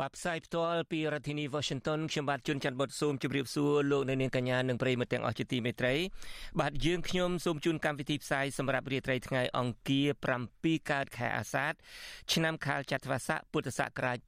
[0.00, 5.94] បាទផ្សាយផ្ទាល់ពីរដ្ឋធានី Washington ខ្ញុំបាទជួនច័ន្ទបុតស៊ូមជម្រាបសួរលោកអ្នកនាងកញ្ញានិងប្រិយមិត្តទាំងអស់ជាទីមេត្រី
[6.60, 10.08] បាទយើងខ្ញុំសូមជូនកម្មវិធីផ្សាយសម្រាប់រាត្រីថ្ងៃអង្គារ
[10.48, 11.72] 7កើតខែអាសាឍ
[12.32, 14.18] ឆ្នាំខាលចត្វាស័កពុទ្ធសករាជ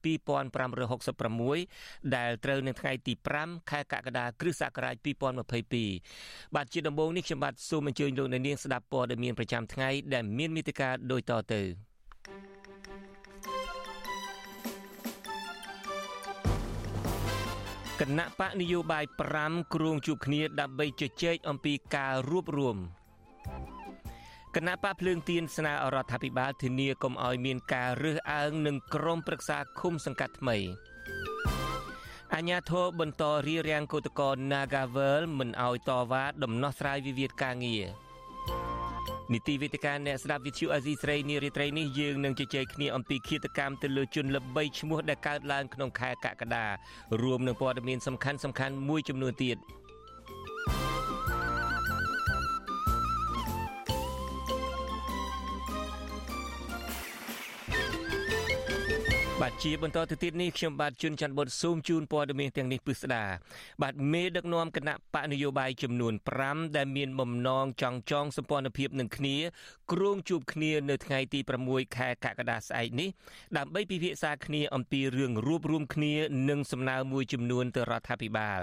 [1.26, 4.96] 2566ដែលត្រូវនៅថ្ងៃទី5ខែកក្កដាគ្រិស្តសករាជ
[5.76, 11.62] 2022បាទជាដំបូងនេះខ្ញុំបាទសូមអញ្ជើញលោកអ្នកនាងស្ដាប់ព័ត៌មានប្រចាំថ្ងៃដែលមានមេត្តាដូចតទៅ
[18.00, 19.04] គណៈបកនយោបាយ
[19.38, 22.76] 5គ្រងជួបគ្នាដើម្បីជជែកអំពីការរួបរวม
[24.54, 30.56] គណៈបកភ្លើងទៀនស្នើអរដ្ឋាភិបាលធានាកុំឲ្យមានការរើសអើងនឹងក្រុមប្រឹក្សាឃុំសង្កាត់ថ្មី
[32.34, 37.84] អញ្ញាធរបន្តរៀបរៀងកោតកោ Nagavel មិនឲ្យតវ៉ាដំណោះស្រាយវិវាទការងារ
[39.32, 46.64] នីតិវិទ្យាអ្នកស្ដាប់វិទ្យុអាស៊ីស្រីនារីត្រីនេះយើងនឹងជជែកគ្នាអំពីឃាតកម្មទៅលើជនល្បីឈ្មោះដែលកើតឡើងក្នុងខែកក្កដា
[47.22, 49.56] រួមនឹងព័ត៌មានសំខាន់សំខាន់មួយចំនួនទៀត
[59.41, 63.23] បាទជាបន្តទៅទៀតនេះខ្ញុំបាទជួនច័ន្ទបុតស៊ូមជូនព័ត៌មានទាំងនេះពិស្ដា
[63.81, 66.13] បាទមេដឹកនាំគណៈបកនយោបាយចំនួន
[66.45, 69.35] 5ដែលមានបំណងចង់ចងសម្ព័ន្ធភាពនឹងគ្នា
[69.91, 73.09] គ្រងជួបគ្នានៅថ្ងៃទី6ខែកក្កដាស្អែកនេះ
[73.57, 76.13] ដើម្បីពិភាក្សាគ្នាអំពីរឿងរួបរวมគ្នា
[76.49, 78.59] និងសំណើមួយចំនួនទៅរដ្ឋាភិបាល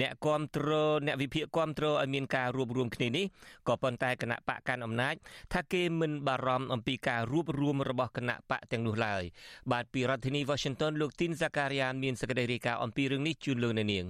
[0.00, 0.68] អ្នកគាំទ្រ
[1.06, 3.24] អ្នកវិភាគគាំទ្រឲ្យមានការរួបរวมគ្នានេះ
[3.68, 5.14] ក៏ប៉ុន្តែគណៈបកកាន់អំណាច
[5.52, 9.22] ថាគេមិនបារម្ភអំពីការរួបរวมរបស់គណៈបកទាំងនោះឡើយ
[9.72, 14.05] បាទពី រដ្ឋធានី Washington លោកទីនសាការីយ៉ានមានសេចក្តីរាយការណ៍អំពីរឿងនេះជូនលោកនៅនាង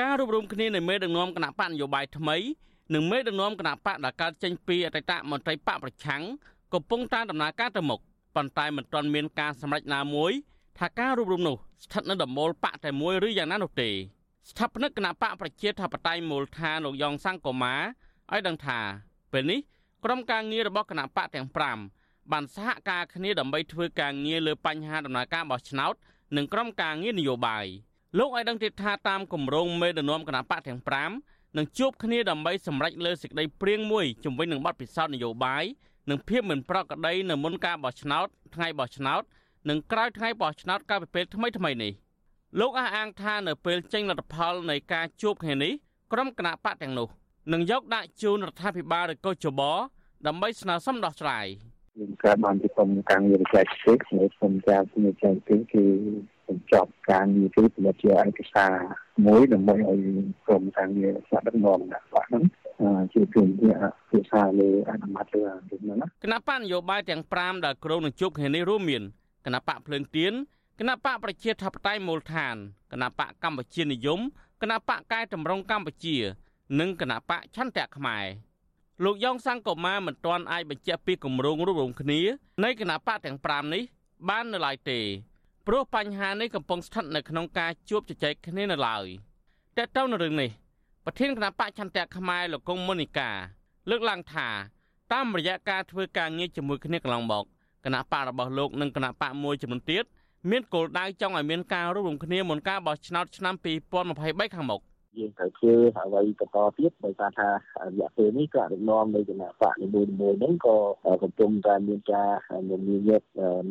[0.00, 2.36] ការរួបរមគ្នានៃមេដឹកនាំគណៈបកនយោបាយថ្មី
[2.94, 6.22] និងមេដឹកនាំគណៈបកដែលកើតចេញពីអតីតមន្ត្រីបកប្រឆាំង
[6.74, 8.00] កំពុងតាមដំណើរការទៅមុខ
[8.36, 10.32] ប៉ុន្តែមិនទាន់មានការសម្រេចណាមួយ
[10.78, 13.90] ថាការរួបរមនោះស្ថិតនៅដំមូលបកតែមួយឬយ៉ាងណានោះទេ
[14.50, 17.74] ស្ថាបនិកគណៈបកប្រជាធិបតេយ្យមូលដ្ឋានលោកយ៉ងសង្គមា
[18.32, 18.78] ឲ្យដឹងថា
[19.32, 19.60] ពេលនេះ
[20.04, 25.94] ក្រុមការងាររបស់គណៈបកទាំង5 បានសហការគ្នាដើម្បីធ្វើការងារលើបញ្ហាដំណើរការបោះឆ្នោត
[26.36, 27.66] និងក្រុមការងារនយោបាយ
[28.18, 30.80] លោកឲ្យដឹងទៀតថាតាមគម្រោងមេដឹកនាំគណៈបកទាំង
[31.18, 35.64] 5នឹងជួបគ្នាដើម្បីសម្រេចលើសេចក្តីព្រៀងមួយជំវិញនឹងបទពិសោធន៍នយោបាយ
[36.10, 39.22] និងភាពមិនប្រក្រតីនៅមុនការបោះឆ្នោតថ្ងៃបោះឆ្នោត
[39.68, 41.92] និងក្រោយថ្ងៃបោះឆ្នោតកាលពីពេលថ្មីថ្មីនេះ
[42.60, 45.72] លោកអះអាងថានៅពេលចេញលទ្ធផលនៃការជួបគ្នានេះ
[46.12, 47.08] ក្រុមគណៈបកទាំងនោះ
[47.52, 49.60] នឹងយកដាក់ជូនរដ្ឋាភិបាលឬក៏ចប
[50.26, 51.46] ដើម្បីស្នើសុំដោះស្រាយ។
[51.98, 55.84] យើងកើតបានពីក្រុមការងារវិស័យទេសនៅក្រុមការងារវិស័យទេសគឺ
[56.48, 58.74] បញ្ចប់ការងារគឺផលិតជាឯកសារ
[59.26, 60.00] មួយដើម្បីឲ្យ
[60.46, 62.44] ក្រុមការងារស្នាក់ដឹកនាំដាក់បាក់ហ្នឹង
[63.12, 63.76] ជាគំនិត
[64.10, 69.02] ភាសាលើអនុម័តលើហ្នឹងណាគណៈបកនយោបាយទាំង5ដែលក្រុងនឹងជួបគ្នានេះរួមមាន
[69.46, 70.32] គណៈបកភ្លើងទៀន
[70.80, 72.56] គណៈបកប្រជាធិបតេយ្យមូលដ្ឋាន
[72.92, 74.20] គណៈបកកម្ពុជានិយម
[74.62, 76.16] គណៈបកកែតម្រង់កម្ពុជា
[76.80, 78.24] និងគណៈបកឆន្ទៈខ្មែរ
[79.02, 82.20] លោកយ៉ងសង្គមាមិនទាន់អាចបញ្ជាក់ពីគម្រោងរួមរំគ្នា
[82.64, 83.82] នៃគណៈបកទាំង5នេះ
[84.28, 85.00] បាននៅឡើយទេ
[85.66, 89.06] ព្រោះបញ្ហានេះកំពុងស្ថិតនៅក្នុងការជួបជជែកគ្នានៅឡើយ
[89.78, 90.50] តើតើនៅរឿងនេះ
[91.04, 93.30] ប្រធានគណៈបកឆន្ទៈខ្មែរលោកកុងមុនីកា
[93.90, 94.48] លើកឡើងថា
[95.12, 97.44] តាមរយៈការធ្វើការងារជាមួយគ្នាកន្លងមក
[97.84, 100.04] គណៈបករបស់លោកនិងគណៈបកមួយចំនួនទៀត
[100.50, 103.54] មានគោលដៅចង់ឲ្យមានការរួមរំគ្នាមុនការបោះឆ្នោតឆ្នាំ
[104.04, 104.80] 2023ខាងមុខ។
[105.18, 107.48] យើងត្រូវធ្វើអ្វីបន្តទៀតដោយសារថា
[107.88, 110.08] រយៈពេលនេះក៏ដឹកនាំនៃគណៈបកនីមួយៗ
[110.38, 110.76] ហ្នឹងក៏
[111.22, 112.30] កំពុងតែមានការ
[112.68, 113.22] មានញាត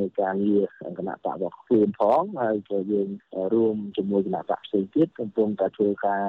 [0.01, 0.63] នៃការងារ
[1.00, 3.09] គណៈបករបស់ខ្លួនផងហើយក៏យើង
[3.53, 6.23] រួមជាមួយគណៈបកផ្សេងទៀតកំពុងតែធ្វើការ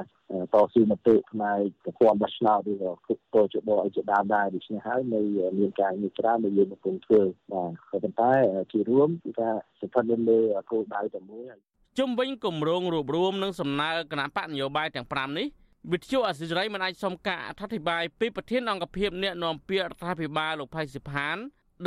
[0.54, 5.20] តស៊ូមតិផ្នែកប្រព័ន្ធបោះឆ្នោតឬក៏គុកតជបអីជាដើមដែរដូច្នេះហើយនៅ
[5.58, 7.22] មានការងារច្រើនដែលយើងកំពុងធ្វើ
[7.52, 8.32] បាទក៏ប៉ុន្តែ
[8.72, 9.50] ជារួមគឺថា
[9.80, 10.40] ស្ថិតនៅលើ
[10.70, 15.46] គោលដៅតែមួយហើយ ជុំវិញគម្រោងរួបរวมនិងសំណើគណៈបកនយោបាយទាំង5នេះ
[15.92, 21.36] វិទ្យុអសិរ័យមិនអាចសុំការអធិប្បាយពីប្រធានអង្គភិបអ្នកនាំពាក្យរដ្ឋាភិបាលលោកផៃសិផាន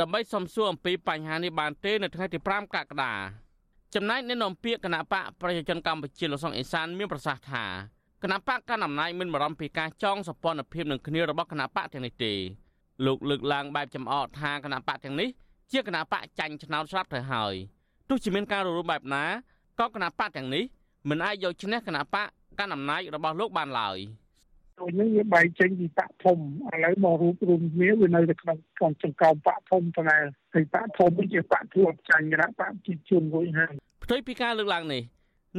[0.00, 3.14] ដើម្បីសំសួរអំពីបញ្ហានេះបានទេនៅថ្ងៃទី5កក្កដា
[3.94, 7.64] ចំណែកអ្នកនាំពាក្យគណៈបកប្រជាជនកម្ពុជាលោកសុងអេសានមានប្រសាសន៍ថា
[8.22, 12.32] គណៈបកកណ្ដាលអំណាចមានបារម្ភពីការចងសម្ព័ន្ធភាពនឹងគ្នារបស់គណៈបកទាំងនេះទេ
[13.06, 15.28] លោកលើកឡើងបែបចំអកថាគណៈបកទាំងនេះ
[15.72, 17.54] ជាគណៈបកចាញ់ឆ្នោតស្រាប់ទៅហើយ
[18.08, 19.24] ទោះជាមានការរំលោភបែបណា
[19.78, 20.64] ក៏គណៈបកទាំងនេះ
[21.08, 22.26] មិនអាចយកឈ្នះគណៈបក
[22.58, 23.98] កាន់អំណាចរបស់លោកបានឡើយ
[24.78, 30.18] ដូចនេះវាបែកចេញពីបកធំឥឡូវមករូបរួមគ្នាវានៅតែក្នុងក្នុងចង្កោមបកធំប៉ុណ្ណា
[30.54, 33.72] ហើយបកធំនេះជាបកធួបចាញ់គណៈបកជីវជនរួចហើយ
[34.04, 35.02] ផ្ទុយពីការលើកឡើងនេះ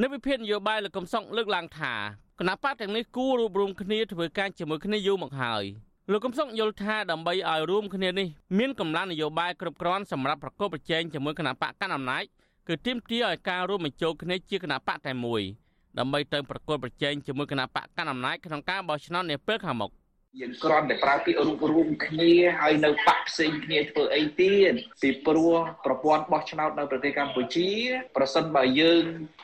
[0.02, 1.94] នៅវិភាគនយោបាយលោកកំសុងលើកឡើងថា
[2.40, 5.64] គណៈបកទាំងនេះគួររួបរวมគ្នាធ្វើការជាមួយគ្នាយូរមកហើយ
[6.12, 8.28] លោកកំសុងយល់ថាដើម្បីឲ្យរួមគ្នានេះ
[8.58, 12.24] មានកម្លាំងនយោបាយគ្រប់គ្រាន់សម្រាប់ប្រកបប្រជែងជាមួយគណៈបកកណ្ដាលអំណាច
[12.72, 15.42] គឺទាមទារឲ្យការរួមបញ្ចូលគ្នាជាគណៈបកតែមួយ
[15.98, 19.92] ដើម្បីទៅប្រកួតប្រជែងជាមួយគណៈបកកាន់អំណាចក្នុងការបោះឆ្នោតនាពេលខាងមុខ
[20.38, 22.32] យើងគ្រាន់តែប្រើពាក្យរួមរួមគ្នា
[22.62, 24.72] ហើយនៅបាក់ផ្សេងគ្នាធ្វើអីទៀត
[25.02, 25.56] ពីព្រោះ
[25.86, 27.70] ប្រព័ន្ធបោះឆ្នោតនៅប្រទេសកម្ពុជា
[28.18, 29.04] ប្រសិនបើយើង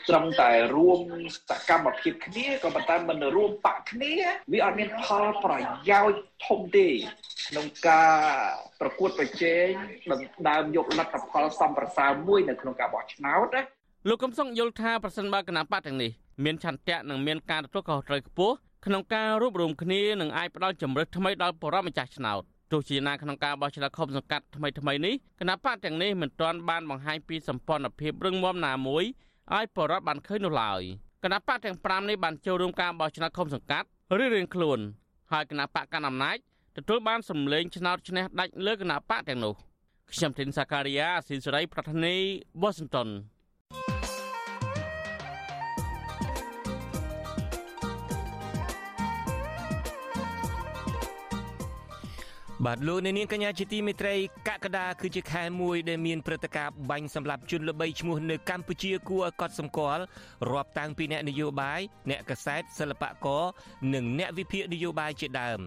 [0.10, 1.00] ត្រឹមតែរួម
[1.50, 4.14] សកម្មភាពគ្នាក៏ប៉ុន្តែមិនរួមបាក់គ្នា
[4.54, 5.54] វាអត់មានផលប្រ
[5.90, 6.88] យោជន៍ធំទេ
[7.48, 8.14] ក្នុងការ
[8.82, 9.68] ប្រកួតប្រជែង
[10.12, 13.64] ដណ្ដើមយកលទ្ធផលសំប្រសើរមួយនៅក្នុងការបោះឆ្នោតណា
[14.10, 16.12] លោកកំសុងយល់ថាប្រសិនបើគណៈបកទាំងនេះ
[16.44, 18.56] មានឆន្ទៈនិងមានការទទួលខុសត្រូវខ្ពស់
[18.86, 22.42] ក្នុងការរួបរวมគ្នានឹងអាចផ្ដល់ជំរឿនថ្មីដល់បរិបម្ចាស់ឆ្នោត
[22.72, 29.04] ទោះជាណាក្នុងការបោះឆ្នោតខុបសង្កាត់ថ្មីថ្មីនេះគណៈបកទាំងនេះមិនទាន់បានបង្ហាញពីសម្ព័ន្ធភាពរឹងមាំណាមួយ
[29.56, 30.82] ឲ្យបរិបបានឃើញនោះឡើយ
[31.24, 33.88] គណៈបកទាំង5នេះបានចូលរួមការបោះឆ្នោតខុបសង្កាត់
[34.18, 34.80] រៀងៗខ្លួន
[35.32, 36.38] ហើយគណៈបកកាន់អំណាច
[36.78, 39.54] ទទួលបានសម្លេងឆ្នោតឈ្នះដាច់លើគណៈបកទាំងនោះ
[40.12, 42.16] ខ្ញុំធីនសាការីយ៉ាស៊ីសេរីប្រធានី
[42.62, 43.10] វ៉ាស៊ីនតោន
[52.64, 54.16] បាទលោកអ្នកនាងកញ្ញាជាទីមេត្រី
[54.48, 60.04] កក្កដាគឺជាខែមួយដែលមានព្រឹត្តិការណ៍បាញ់សម្លាប់ជនល្បីឈ្មោះនៅកម្ពុជាគួរឲ្យកត់សម្គាល់
[60.52, 63.44] រាប់តាំងពីអ្នកនយោបាយអ្នកកសែតសិល្បករ
[63.94, 65.60] និងអ្នកវិភាគនយោបាយជាដើម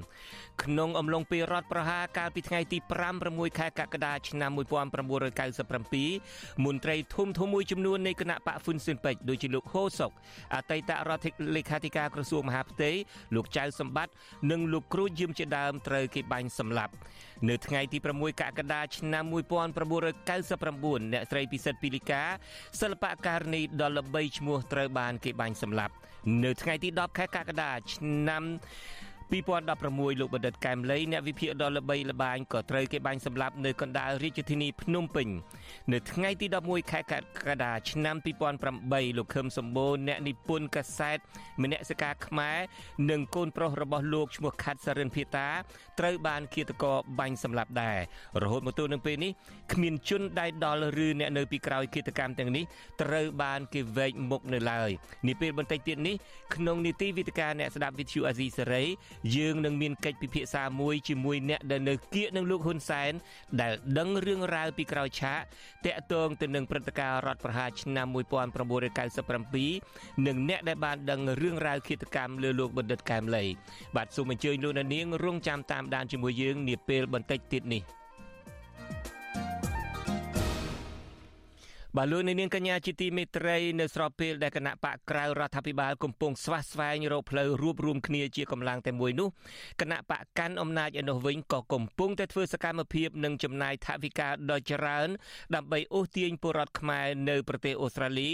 [0.63, 2.79] ក្នុងអំឡុងពេលរដ្ឋប្រហារកាលពីថ្ងៃទី
[3.19, 10.11] 5-6ខែកក្កដាឆ្នាំ1997មន្ត្រីធំធំមួយចំនួននៃគណៈបកហ្វុនស៊ិនពេជ្រដូចជាលោកហូសុក
[10.55, 11.27] អតីតរដ្ឋ
[11.57, 12.91] លេខាធិការក្រសួងមហាផ្ទៃ
[13.35, 14.13] លោកចៅសម្បត្តិ
[14.51, 16.78] និងលោកគ្រូយឹមជាដើមត្រូវគេបាញ់សម្លាប់
[17.49, 22.23] នៅថ្ងៃទី6កក្កដាឆ្នាំ1999អ្នកស្រីពិសិដ្ឋពីលីកា
[22.81, 25.95] សិល្បករនីដ៏ល្បីឈ្មោះត្រូវបានគេបាញ់សម្លាប់
[26.45, 28.43] នៅថ្ងៃទី10ខែកក្កដាឆ្នាំ
[29.31, 35.29] 2016លោកបណ្ឌិតកែមលីអ្នកវិភាគដ៏ល្បីល្បាញក៏ត្រូវគេបាញ់សម្លាប់នៅកណ្ដាលរាជធានីភ្នំពេញ
[35.93, 38.17] នៅថ្ងៃទី11ខែកក្កដាឆ្នាំ
[38.67, 41.19] 2008លោកខឹមសម្បូរអ្នកនិពន្ធកាសែត
[41.63, 42.59] មនសិការខ្មែរ
[43.11, 45.49] និងកូនប្រុសរបស់លោកឈ្មោះខាត់សរិនភីតា
[45.99, 47.99] ត្រូវបានឃាតករបាញ់សម្លាប់ដែរ
[48.43, 49.33] រហូតមកទល់នឹងពេលនេះ
[49.73, 52.65] គ្មានជនដៃដល់ឬអ្នកនៅពីក្រោយឃាតកម្មទាំងនេះ
[53.03, 54.91] ត្រូវបានគេវែកមុខនៅឡើយ
[55.27, 56.17] នេះពេលបន្តិចទៀតនេះ
[56.55, 58.85] ក្នុងនីតិវិទ្យាអ្នកស្ដាប់វិទ្យុអាស៊ីសេរី
[59.37, 63.13] យើងនឹងមានកិច្ចពិភាក្សាមួយជាមួយអ្នកដែលនៅគៀកនឹងលោកហ៊ុនសែន
[63.61, 65.41] ដែលដឹងរឿងរ៉ាវពីក្រោយឆាក
[65.87, 73.45] តាក់ទងទៅនឹងព្រឹត្តិការណ៍រដ្ឋប្រហារឆ្នាំ1997និងអ្នកដែលបានដឹងរឿងរ៉ាវឃាតកម្មលើលោកបណ្ឌិតកែមលី
[73.97, 77.85] បាទសូមអញ្ជើញលោកនាងរងចាំតាមដានជាមួយយើងនាពេលបន្តិចទៀតនេះ។
[81.97, 89.29] បាទលោកនាងកញ្ញាជាទីមេត្រីនៅស្របពេលដែលគណៈបកក្រៅរដ្ឋាភិបាលកំពុងស្វាស្វែងរកផ្លូវរួបរวมគ្នាជាកម្លាំងតែមួយនោះ
[89.81, 95.09] គណៈបកកាន់អំណាចឯនោះវិញក៏កំពុងតែធ្វើសកម្មភាពនិងចំណាយថវិកាដ៏ច្រើន
[95.55, 98.31] ដើម្បីអូសទាញពលរដ្ឋខ្មែរនៅប្រទេសអូស្ត្រាលី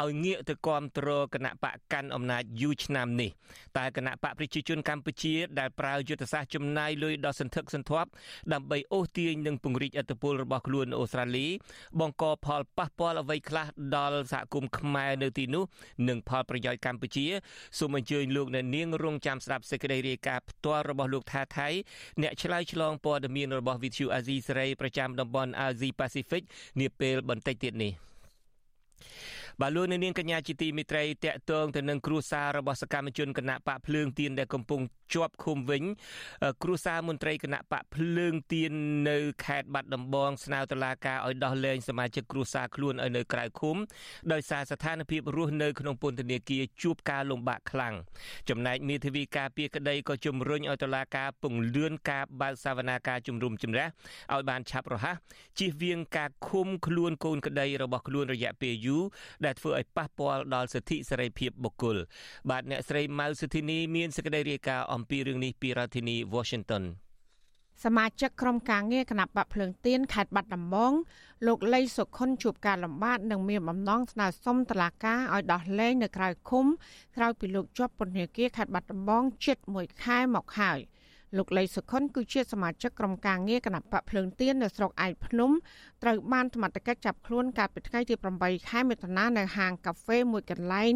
[0.00, 3.30] ឲ្យងាកទៅគាំទ្រគណៈបកកាន់អំណាចយូរឆ្នាំនេះ
[3.76, 8.08] តែគណៈបកប្រជាជនកម្ពុជាដែលប្រើយុទ្ធសាស្ត្រចំណាយលុយដ៏សន្ធឹកសន្ធាប់
[8.52, 11.46] ដើម្បីអូសទាញនិងពង្រីកអធិបុលរបស់ខ្លួនអូស្ត្រាលី
[12.00, 15.64] បង្កផលប៉ះពាល់អ្វីខ្លះដល់សហគមន៍ខ្មែរនៅទីនោះ
[16.08, 17.26] និងផលប្រយោជន៍កម្ពុជា
[17.78, 21.68] សូមអញ្ជើញលោកអ្នកនាងរងចាំស្ដាប់សេចក្តីរាយការណ៍ផ្ទាល់របស់លោកថាថៃ
[22.22, 26.42] អ្នកឆ្លើយឆ្លងព័ត៌មានរបស់ VTV អាស៊ីសេរីប្រចាំតំបន់ Asia Pacific
[26.80, 27.92] នាពេលបន្តិចទៀតនេះ
[29.60, 34.80] បាទលោកនាងកញ្ញាជាទីមេត្រីតកតងទៅនឹងគ្រួសាររបស់សកម្មជនគណៈបកភ្លើងទៀនដែលកំពុង
[35.14, 35.82] ជាប់ឃុំវិញ
[36.62, 38.72] គ្រួសារមន្ត្រីគណៈបកភ្លើងទៀន
[39.08, 43.76] នៅខេត្តបាត់ដំបងស្នើតុលាការឲ្យដោះលែងសមាជិកគ្រួសារខ្លួនឲ្យនៅក្រៅឃុំ
[44.32, 47.94] ដោយសារស្ថានភាពរស់នៅក្នុងពន្ធនាគារជួបការលំបាកខ្លាំង
[48.48, 53.86] ចំណែកមេធាវីការពារក្តីក៏ជំរុញឲ្យតុលាការពង្លឿនការបើកសវនាការជំរុំជម្រះ
[54.32, 55.16] ឲ្យបានឆាប់រហ័ស
[55.58, 59.04] ជៀសវាងការឃុំខ្លួនកូនក្តីរបស់ខ្លួនរយៈពេលយូរ
[59.46, 61.96] ដែលធ្វើឲ្យប៉ះពាល់ដល់សិទ្ធិសេរីភាពបុគ្គល
[62.50, 66.84] បាទអ្នកស្រីម៉ៅសុធីនីមានសេចក្តីរាយការណ៍អំពីរឿងនេះពីរដ្ឋធានី Washington
[67.84, 70.92] សមាជិកក្រុមការងារគណៈបកភ្លើងទៀនខេត្តបាត់ដំបង
[71.46, 76.66] លោកលីសុខុនជួបការលំបាកនិងមានបំណងស្នើសុំតុលាការឲ្យដោះលែងនៅក្រៅឃុំ
[77.16, 80.78] ក្រោយពីលោកជាប់ពន្ធនាគារខេត្តបាត់ដំបងជិត1ខែមកហើយ
[81.36, 85.50] លោកលីសុខុនគឺជាសមាជិកក្រុមការងារគណៈបកភ្លើងទៀននៅស្រុកឯកភ្នំ
[86.02, 90.92] ត្រូវបានសមត្ថកិច្ចចាប់ខ្លួនកាលពីថ្ងៃទី8ខែមិថុនានៅហាងកាហ្វេមួយកន្លែង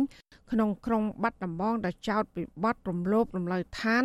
[0.50, 4.04] ក្នុងក្រុងបាត់ដំបងដែលចោទពីបទរំលោភរំលើយឋាន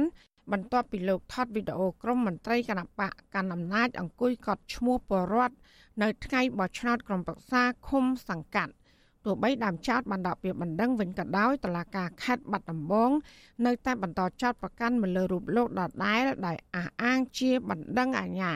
[0.51, 5.55] បន្ទាប់ពីលោកថតវីដេអូក្រុមមន្ត្រីគណៈបកកាន់អំណាចអង្គុយកត់ឈ្មោះបរដ្ឋ
[6.01, 8.73] នៅថ្ងៃបោះឆ្នោតក្រុមប្រឹក្សាឃុំសង្កាត់
[9.25, 13.11] ទោះបីដើមចោតបានដាក់ពាក្យបណ្ដឹងវិញក៏ដោយតឡាការខេត្តបាត់ដំបង
[13.65, 18.53] នៅតែបន្តចោតប្រកាន់មកលើរូបលោកដដែលដោយអះអាងជាបណ្ដឹងអាញា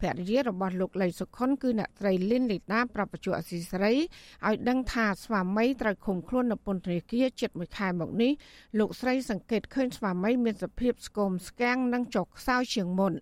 [0.00, 8.32] ភរិយារបស់លោកលីសុខុនគឺអ្នកស្រីលីនលីតាប្រពន្ធអសីស្រីឲ្យដឹងថាស្វាមីត្រូវឃុំខ្លួននៅពន្ធនាគារជិតមួយខែមកនេះ
[8.78, 13.12] លោកស្រីសង្កេតឃើញស្វាមីមានសភាពស្គមស្គាំងនិងចុកខ្សោយជាងមុន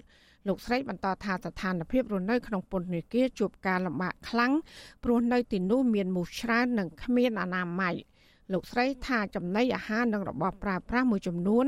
[0.49, 4.53] លោកស្រីបន្តថាស្ថានភាពរស់នៅក្នុងពន្ធនាគារជួបការលំបាកខ្លាំង
[5.05, 7.95] ព្រោះនៅទីនោះមានមូសច្រើននិងគ្មានអនាម័យ
[8.53, 11.67] លោកស្រីថាចំណីអាហារនិងរបស់ប្រើប្រាស់មួយចំនួន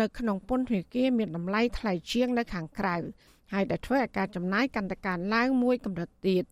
[0.00, 2.96] នៅក្នុងពន្ធនាគារមានតម្លៃថ្លៃជាងនៅខាងក្រៅ
[3.52, 6.44] ហើយដែលធ្វើឲ្យការចំណាយកាន់តែកើនឡើងមួយកម្រិតទៀត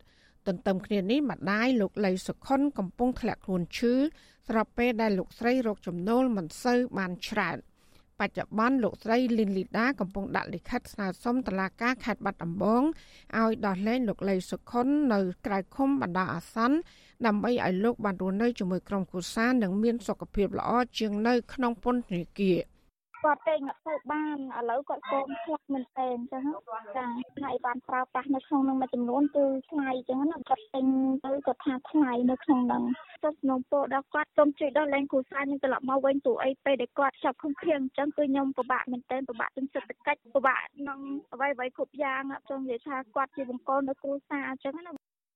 [0.47, 3.95] ទន្ទឹមគ្នានេះម្ដាយលោកលីសុខុនកំពុងធ្លាក់ខ្លួនឈឺ
[4.49, 7.57] ស្របពេលដែលលោកស្រីរកចំណូលមិនសូវបានច្រើន
[8.21, 12.83] បច្ចុប្បន្នលោកស្រីលីនលីដាកំពុងដាក់លិខិតស្នើសុំតុលាការខេត្តបាត់ដំបង
[13.39, 16.77] ឲ្យដោះលែងលោកលីសុខុននៅក្រៅឃុំបណ្ដោះអាសន្ន
[17.27, 22.59] ដើម្បីឲ្យលោកបានរស់នៅជាមួយក្រុមគ្រួសារនិងមានសុខភាពល្អជាងនៅក្នុងពន្ធនាគារ
[23.25, 26.45] គាត់ពេងអត់ទៅបានឥឡូវគាត់កូនខ្លាក់មែនតើអញ្ចឹង
[26.97, 27.05] ចា
[27.37, 30.87] ថ្ងៃបានប្រើប្រាស់នៅក្នុងនឹងមួយចំនួនគឺថ្លៃអញ្ចឹងណាគាត់ពេញ
[31.25, 32.83] ទៅគាត់ថាថ្លៃនៅក្នុងនឹង
[33.25, 41.01] ទៅក្នុងពោដល់គាត់សូមជួយដល់លែងគ្រូសាស្ត្រនឹងត្រឡប់មកវិញព្រោះអីពេលដែលគាត់ចាប់ខំខៀងអញ្ចឹងគឺខ្ញុំពិបាកមែនតើពិបាកទាំងសេដ្ឋកិច្ចពិបាកក្នុង
[41.33, 44.93] អ្វីអ្វីគ្រប់យ៉ាងអត់ចង់និយាយថាគាត់ជាបង្គោលនៅគ្រូសាស្ត្រអញ្ចឹងណា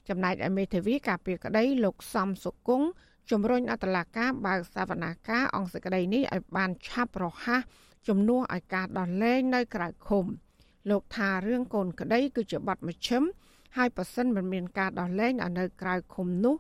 [0.09, 2.88] ចំណែកអមេធាវីការពីក្តីលោកសំសុគង្គ
[3.31, 7.62] ជំរុញអតឡាការបើកសវនាការអង្គសក្តីនេះឲ្យបានឆាប់រហ័ស
[8.09, 10.25] ជំនួសឲ្យការដោះលែងនៅក្រៅឃុំ
[10.90, 13.23] លោកថារឿងកូនក្តីគឺជាបាត់មជ្ឈិម
[13.76, 16.54] ហើយប៉ះសិនមិនមានការដោះលែងឲ្យនៅក្រៅឃុំនោះ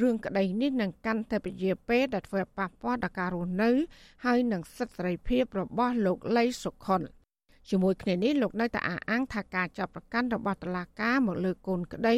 [0.00, 3.70] រឿងក្តីនេះនឹងកាន់តែពជាពេលដែលធ្វើប៉ះពាល់ដល់ការរស់នៅ
[4.24, 7.02] ហើយនឹងសិទ្ធិសេរីភាពរបស់លោកលីសុខុន
[7.70, 12.16] ជាមួយគ្នានេះលោកនៅតែអះអាងថាការចាប់ប្រកាន់របស់តុលាការមកលើកូនក្តី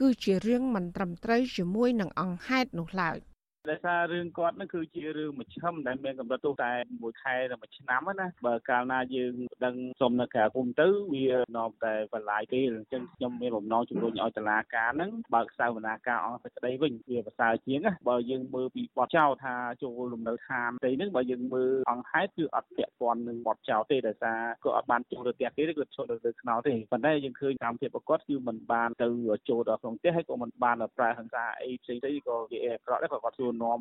[0.00, 3.18] គឺជារឿងមិនត្រឹមត្រូវជាមួយនឹងអង្គហេតុនោះឡើយ។
[3.70, 11.24] ដោយសាររឿងគាត់នឹងគឺជារឿងមជ្ឈិមដែលមានកម្រិតទោសតែមួយខែដល់មួយឆ្នាំណាបើកាលណាយើងដឹងសុំនៅក្រៅគុំទៅវា
[11.56, 29.08] នាំតែបន្លាយពេលអញ្ចឹងខ្ញុំមានបំណងជំរុញឲ្យតុលាការហ្នឹងបើកសវនាការអង្គសេចក្តីវិញវាប្រសើរជាងណាបើយើងមើលពីបទចោទថាចូលលំនៅឋានទីហ្នឹងបើយើងមើលអង្គហេតុគឺអត់ពាក់ព័ន្ធនឹងបទចោទទេដោយសារគាត់អត់បានចូលទៅផ្ទះគេទេគាត់ចូលទៅខ្នល់ទេប៉ុន្តែយើងឃើញកម្មភាពរបស់គាត់គឺមិនបានទៅ
[29.48, 33.78] ចូលដល់ក្នុងផ្ទះហើយក៏មិនបានប្រើហិង្សាអីផ្សេងៗក៏វាអាក្រក់ដែរក៏គាត់សួរនាំ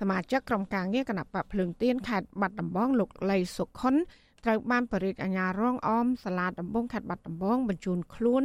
[0.00, 3.96] សមាជិកក្រុមការងារគណៈបកភ្លើងទៀនខេត្តបាត់ដំបងលោកលីសុខុន
[4.44, 8.42] ត្រូវបានបរិយាអាជ្ញារងអមសាលាដំបងខេត្តបាត់ដំបងបញ្ជូនខ្លួន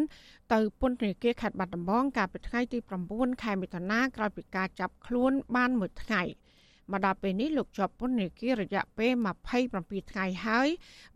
[0.53, 2.77] ទៅពន្ធនាគារខេត្តបាត់ដំបងកាលពីថ្ងៃទី
[3.09, 6.21] 9ខែមិថុនាក្រោយពីការចាប់ខ្លួនបានមួយថ្ងៃ
[6.91, 9.11] មកដល់ពេលនេះលោកជាប់ពន្ធនាគាររយៈពេល
[9.61, 10.67] 27ថ្ងៃហើយ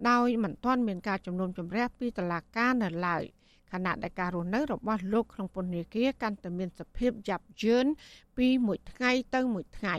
[0.09, 3.23] ដោយមិនទាន់មានការជំនុំជម្រះពីតុលាការនៅឡើយ។
[3.75, 7.85] ខណៈដែលការរស់នៅរបស់លោកក្នុងពន្ធនាគារកាន់តែមានសភាពយ៉ាប់យ៉ឺន
[8.37, 9.95] ពីមួយថ្ងៃទៅមួយថ្ងៃ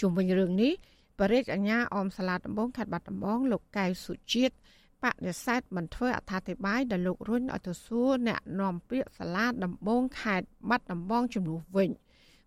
[0.00, 0.72] ជុំវិញរឿងនេះ
[1.20, 4.54] បរិយាអាញាអមសាលាដំបងខេត្តបាត់ដំបងលោកកៅសុជាតិ
[5.02, 11.90] បដិសេធមិនធ្វើអត្ថាធិប្បាយដល់លោករុញឲ្យទៅសួរអ្នកនាំពាក្យសាលាដំបងខេត្តបាត់ដំបងជំនួសវិញ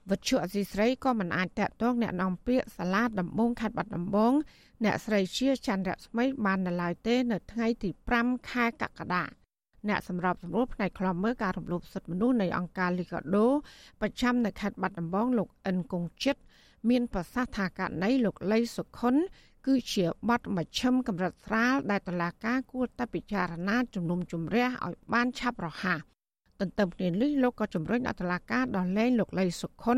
[0.10, 4.34] វិទ្យុអសីស្រីក៏មិនអាចតាក់ទងអ្នកនាំពាក្យសាលាដំបងខេត្តបាត់ដំបង
[4.84, 7.90] អ្នកស្រីជាច័ន្ទរស្មីបាននៅឡើយទេ នៅថ្ងៃទី
[8.20, 9.24] 5ខែកក្កដា
[9.90, 13.48] អ្នកសម្របសម្រួលផ្នែកខ្លំមើលការរំលោភសិទ្ធិមនុស្សនៃអង្គការលីកាដូ
[14.02, 16.36] ប្រចាំនៅខេត្តបាត់ដំបងលោកអិនគង្ជិត
[16.90, 19.16] មានប្រសាសន៍ថាករណីលោកលីសុខុន
[19.68, 26.00] គឺជាបទមជ្ឈិមកម្រិតស្រាលដែលតឡាការគួរតែពិចារណាជំនុំជម្រះឲ្យបានឆាប់រហ័ស
[26.60, 29.98] ទន្ទឹមគ្នានេះលោកក៏ជំរុញអតឡាការដោះលែងលោកលីសុខុន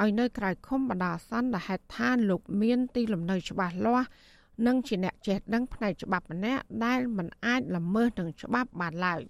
[0.00, 4.06] ឲ្យនៅក្រៅឃុំបណ្ដោះអាសន្នដែលហេតុថាលោកមានទីលំនៅច្បាស់លាស់
[4.66, 9.22] និងជាអ្នកចេះដឹងផ្នែកច្បាប់ម្នាក់ដែលមិនអាចល្មើសនឹងច្បាប់បានឡើយ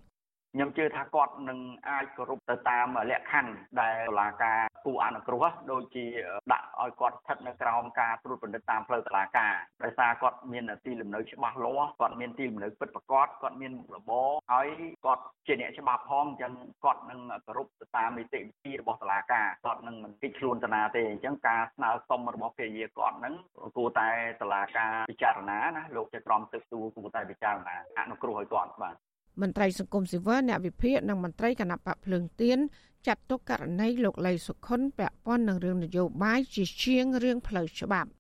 [0.55, 6.07] ខ្ញុំជឿថាគាត់នឹងអាចគោរពទៅតាមលក្ខខណ្ឌដែលតុលាការគូអនុគ្រោះដូចជា
[6.53, 14.69] ដាក់ឲ្យគាត់ស្ថិតនៅក្រោមការត្រួតពិនិត្យតាមផ្លូវតុលាការដោយសារគាត់មានទីលំនៅច្បាស់លាស់គាត់មានទីលំនៅពិតប្រាកដគាត់មានមុខរបរហើយ
[15.05, 16.53] គាត់ជាអ្នកច្បាប់ផងអញ្ចឹង
[16.85, 23.35] គាត់នឹងគោរពទៅតាមនីតិវិធីរបស់តុលាការគាត់នឹងមិនគិតខ្លួនតាណាទេអញ្ចឹងការស្នើសុំរបស់ភរិយាគាត់នឹង
[23.77, 24.09] គួរតែ
[24.43, 28.97] តុលាការពិចារណាណាលោកជាក្រុមទឹកទូគួរតែពិចារណាអនុគ្រោះឲ្យគាត់បាទ
[29.41, 32.59] មន្ត្រីសង្គមស៊ីវិលអ្នកវិភាគនិងមន្ត្រីគណៈបកភ្លើងទៀន
[33.07, 38.11] ចាត់ទុកករណីលោកលីសុខុនពាក់ព័ន្ធនឹងរឿងនយោបាយជាជាងរឿងផ្លូវច្បាប់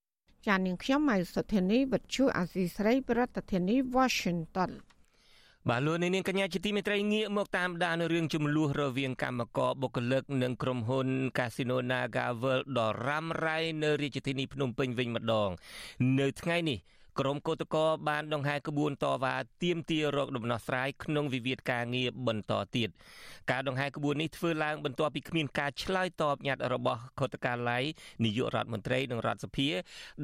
[0.46, 4.72] ចាននាងខ្ញុំម៉ៃសុធានីវិទ្យុអាស៊ីស្រីប្រធានាធិបតី Washington
[5.68, 15.50] បាទលោកនាងកញ្ញាជាទីមេត្រីងាកមកតាមដានរឿងចំនួនរវាងកម្មករបុគ្គលិកនិងក្រុមហ៊ុន Casino Naga World ដ៏រ៉ាំរ៉ៃនៅរាជធានីភ្នំពេញវិញម្ដង
[16.20, 16.78] នៅថ្ងៃនេះ
[17.20, 22.88] ក្រុមកោតក្របានដង្ហែក្បួនតវ៉ាទាមទាររកដំណោះស្រាយក្នុងវិវាទការងារបន្តទៀត
[23.50, 27.84] ការដង្ហែក្បួននេះធ្វើឡើងបន្ទាប់ពីគ្មានការឆ្លើយតបញត្តិរបស់ខុទ្ទកាល័យ
[28.24, 29.68] នាយករដ្ឋមន្ត្រីនិងរដ្ឋសភា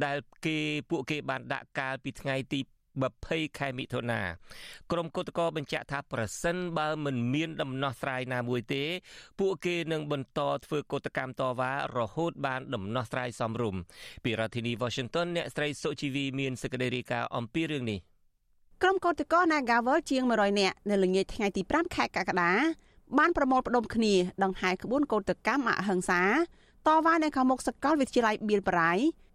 [0.04, 0.16] ដែល
[0.47, 0.59] គេ
[0.90, 2.61] ពួកគេបានដាក់កាលពីថ្ងៃទី
[3.06, 4.20] 20ខែមិថុនា
[4.92, 8.84] ក្រមគឧតកោបញ្ជាក់ថាប្រសិនបើមិនមានដំណោះស្រាយណាមួយទេ
[9.40, 13.80] ពួកគេនឹងបន្តធ្វើកុតកម្មតវ៉ារហូតបានដំណោះស្រាយសមរម្យ
[14.24, 17.98] ពីរដ្ឋធានី Washington អ្នកស្រីសុជីវីមានសេចក្តីរាយការណ៍អំពីរឿងនេះ
[18.82, 22.52] ក្រុមកោតកោ Nagawal ជាង100នាក់នៅល្ងាចថ្ងៃទី5ខែកក្កដា
[23.18, 24.14] បានប្រមូលផ្ដុំគ្នា
[24.44, 26.22] ដង្ហែក្បួនកោតកម្មអហិង្សា
[26.86, 28.92] តវ៉ានៅខាងមុខសាកលវិទ្យាល័យបៀលបរៃ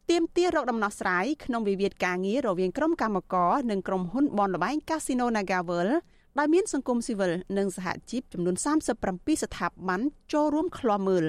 [0.09, 5.91] ទាមទាររកដំណោះស្រាយក្នុងវិវាទការងាររវាងក្រុមកម្មករនិងក្រុមហ៊ុនបនលបែង Casino NagaWorld
[6.37, 10.01] ដែលមានសង្គមស៊ីវិលនិងសហជីពចំនួន37ស្ថាប័ន
[10.33, 11.25] ចូលរួមឃ្លាំមើល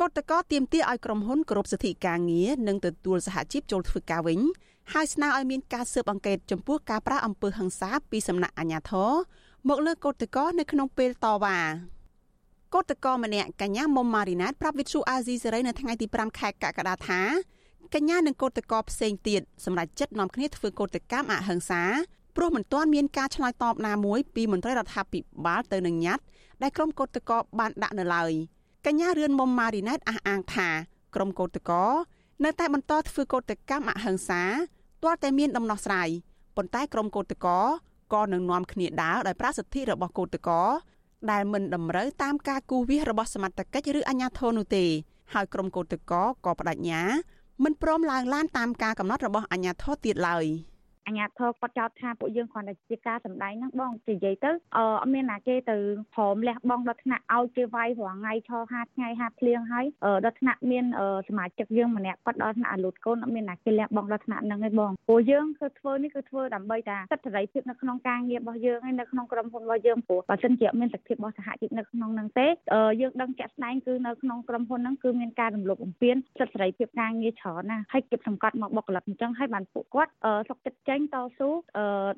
[0.00, 4.40] កតកតទៀមទាឲ្យក្រុមហ៊ុនគោរពសិទ្ធិការងារនិងទទួលសហជីពចូលធ្វើការវិញ
[4.92, 9.12] ហើយស្នើឲ្យមានការស៊ើបអង្កេតចំពោះការប្រាអំពើហិង្សាពីសំណាក់អាជ្ញាធរ
[9.68, 11.58] មកលើកតកតនៅក្នុងពេលតវ៉ា
[12.74, 17.22] កតកម្នាក់កញ្ញាមុំម៉ារីណាតប្រាប់វិទ្យុអាស៊ីសេរីនៅថ្ងៃទី5ខែកក្កដាថា
[17.94, 21.82] កញ្ញានិងកោតក្រផ្សេងទៀតសម្រាប់ចិត្តនាំគ្នាធ្វើកោតកម្មអហិង្សា
[22.36, 26.24] ព្រោះមិនទាន់មានការឆ្លើយតបណាមួយពីមន្ត្រីរដ្ឋាភិបាលទៅនឹងញត្តិ
[26.62, 28.32] ដែលក្រុមកោតក្របានដាក់នៅឡើយ
[28.86, 30.68] កញ្ញារឿនមុំម៉ារីណែតអះអាងថា
[31.14, 31.84] ក្រុមកោតក្រ
[32.44, 34.42] នៅតែបន្តធ្វើកោតកម្មអហិង្សា
[35.02, 36.08] ទាល់តែមានដំណោះស្រាយ
[36.56, 37.54] ប៉ុន្តែក្រុមកោតក្រ
[38.14, 40.66] ក៏នឹងនាំគ្នាដើរដោយប្រាសិទ្ធិរបស់កោតក្រ
[41.30, 44.84] ដែលមិនតម្រូវតាមការគូសវាសរបស់សមត្ថកិច្ចឬអាជ្ញាធរនោះទេ
[45.34, 47.02] ហើយក្រុមកោតក្រក៏បដិញ្ញា
[47.64, 50.44] មិនព្រមឡើងឡានតាមការកំណត់របស់អាជ្ញាធរទៀតឡើយ
[51.08, 55.76] អញ្ញាធរគាត់ចោទថាពួកយើងគ្រាន់តែជាការសម្ដែងហ្នឹងបងនិយាយទៅអឺអត់មានណាគេទៅ
[56.14, 59.84] ព្រមលះបងដល់ថ្នាក់ឲ្យគេវាយរាល់ថ្ងៃឈរហាថ្ងៃហាភ្លៀងហើយ
[60.24, 60.84] ដល់ថ្នាក់មាន
[61.28, 72.46] សមាជិកយើងម្នាក់គាត់ដល់ថ្នាក់អាលូតកូនអត់មានណាគេលះបងដល់ថ្នាក់ហ្នឹងឯងបងពួកយើងគឺធ្វើនេះគឺធ្វើដើម្បីតាសិទ្ធិសេរីភាពនៅក្នុងការងាររបស់យើងឯនៅក្នុងក្រុមហ៊ុនរបស់យើងព្រោះបើសិនជាអត់មានសិទ្ធិរបស់សហជីពនៅក្នុងហ្នឹងទេ
[73.00, 80.12] យើងដឹងជាក់ស្ដែងគឺនៅក្នុងក្រុមហ៊ុនហ្នឹងគឺមានការរំលោភបំពានសិទ្ធិសេរីភាពការងារច្រើនណាស់ហើយគិតសង្កត់មកបុគ្គលិកអញ្ចឹងហើយបានពួកគាត់
[80.48, 81.48] សុកចិត្តចេញតស៊ូ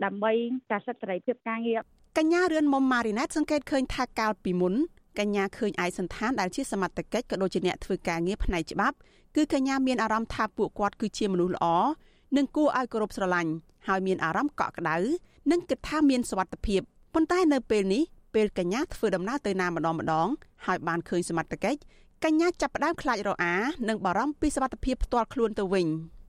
[0.04, 0.32] ដើម្បី
[0.70, 1.80] ការសិទ្ធិសេរីភាពការងារ
[2.18, 4.74] កញ្ញារឿនមុំម៉ារីណែតសង្កេតឃើញថាកាលពីមុន
[5.18, 8.96] កញ្ញាឃើញឯកសន្តានដែលជាសមត្ថកិច្ចក៏ដូចជាអ្នកធ្វើការងារផ្នែកច្បាប់
[9.36, 11.66] គឺកញ្ញាមានអារម្មណ៍ថាពួកគាត់គឺជាមនុស្សល្អ
[12.36, 13.52] និងគួរឲ្យគោរពស្រឡាញ់
[13.88, 14.96] ហើយមានអារម្មណ៍កក់ក្ដៅ
[15.50, 16.80] និងគិតថាមានសុវត្ថិភាព
[17.14, 18.02] ប៉ុន្តែនៅពេលនេះ
[18.34, 20.28] ពេលកញ្ញាធ្វើដំណើរទៅណាម្ដងម្ដង
[20.66, 21.78] ហើយបានឃើញសមត្ថកិច្ច
[22.24, 23.54] កញ្ញាចាប់ផ្ដើមខ្លាចរអា
[23.88, 25.86] និងបារម្ភពីសុវត្ថិភាពផ្ទាល់ខ្លួនទៅវិញ។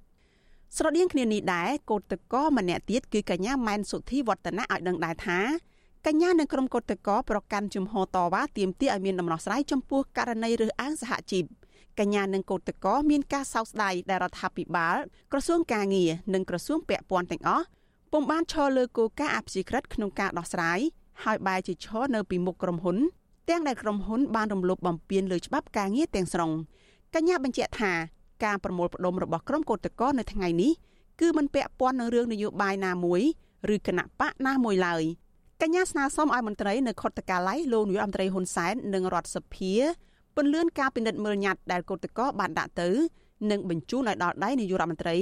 [0.78, 5.40] ស្រដៀងគ្នានេះដែរកោតតកម្នាក់ទៀតគឺកញ្ញាម៉ែនសុធីវឌ្ឍនៈឲ្យដឹងដែរថា
[6.08, 11.44] កញ្ញានិងក្រុមកោតតកប្រកាន់ជំហរតវ៉ាទាមទារឲ្យមានដំណោះស្រាយចំពោះករណីរើសអើងសហជីព
[12.00, 14.98] កញ្ញានិងកោតតកមានការសោកស្ដាយដែលរដ្ឋាភិបាល
[15.32, 17.66] ក្រសួងកាងារនិងក្រសួងពាក់ព័ន្ធទាំងអស់
[18.12, 20.80] ពុំបានឈរលើគោលការណ៍អព្យាក្រឹតក្នុងការដោះស្រាយ
[21.24, 22.98] ហើយបែរជាឈរនៅពីមុខក្រុមហ៊ុន
[23.50, 26.52] ទាំងដែលក្រុមហ៊ុនបានរំលោភបំពានលើច្បាប់ការងារទាំងស្រុង
[27.16, 27.94] កញ្ញាបញ្ជាក់ថា
[28.44, 30.72] ការប្រមូលផ្ដុំរបស់ក្រុមកោតក្រនៅថ្ងៃនេះ
[31.22, 33.22] គឺមិនពាក់ព័ន្ធនឹងរឿងនយោបាយណាមួយ
[33.74, 35.04] ឬគណៈបកណាមួយឡើយ
[35.62, 39.74] កញ្ញាស្នើសុំឲ្យមន្ត្រីនៅខុទ្ទកាល័យលោកនាយរដ្ឋមន្ត្រីហ៊ុនសែននិងរដ្ឋសភា
[40.36, 42.90] ពន្លឿនការពិនិត្យមើលញត្តិដែលកោតក្របានដាក់ទៅ
[43.52, 45.18] និងបញ្ជូនឲ្យដល់ដៃនាយករដ្ឋមន្ត្រី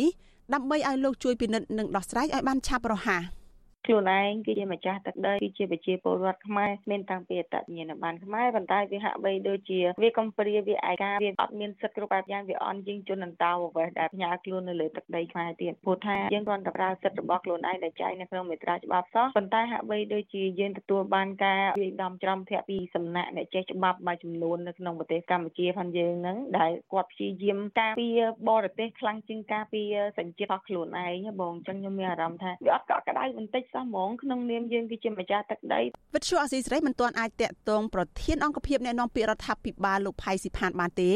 [0.54, 3.22] ដើម្បីឲ្យលោកជួយពិនិត្យនិងដោះស្រាយឲ្យបានឆាប់រហ័ស។
[3.86, 35.82] ខ្លួនឯងគឺជាម្ចាស់ទឹកដីគឺជាប្រជាពលរដ្ឋខ្មែរមានតាំងពីអត្តញ្ញាណប័ណ្ណខ្មែរប៉ុន្តែវាហាក់បីដូចជាវាកំព្រាវាឯកាវាអត់មានសិទ្ធិគ្រប់បែបយ៉ាងវាអន់ជាងជនអន្តោប្រវេសន៍ដែលផ្ញើខ្លួននៅលើទឹកដីខ្មែរទៀតព្រោះថាយើងគ្រាន់តែប្រើសិទ្ធិរបស់ខ្លួនឯងដែលចែងនៅក្នុងមេត្រាច្បាប់សោះប៉ុន្តែហាក់បីដូចជាយើងទទួលបានការវាយដំច្រំធាក់ពីសំណាក់អ្នកចេះច្បាប់មួយចំនួននៅក្នុងប្រទេសកម្ពុជាផងយើងហ្នឹងដែលគាត់ព្យាយាមការពារបរទេសខ្លាំងជាងការពារសញ្ជាតិរបស់ខ្លួនឯងបងអញ្ចឹងខ្ញុំមានអារម្មណ៍ថាវាអត់កក់ក្ដៅបន្តិចសោះហ្មងក្នុងនាមយើងគឺជាម្ចាស់ទឹកដី
[36.16, 41.12] វិទ្យុអសីសេរីមិនទាន់អាចតាក់ទងប្រធានអង្គភិបអ្នកនាំពាក្យរដ្ឋាភិបាលលោកផៃស៊ីផានបានទេ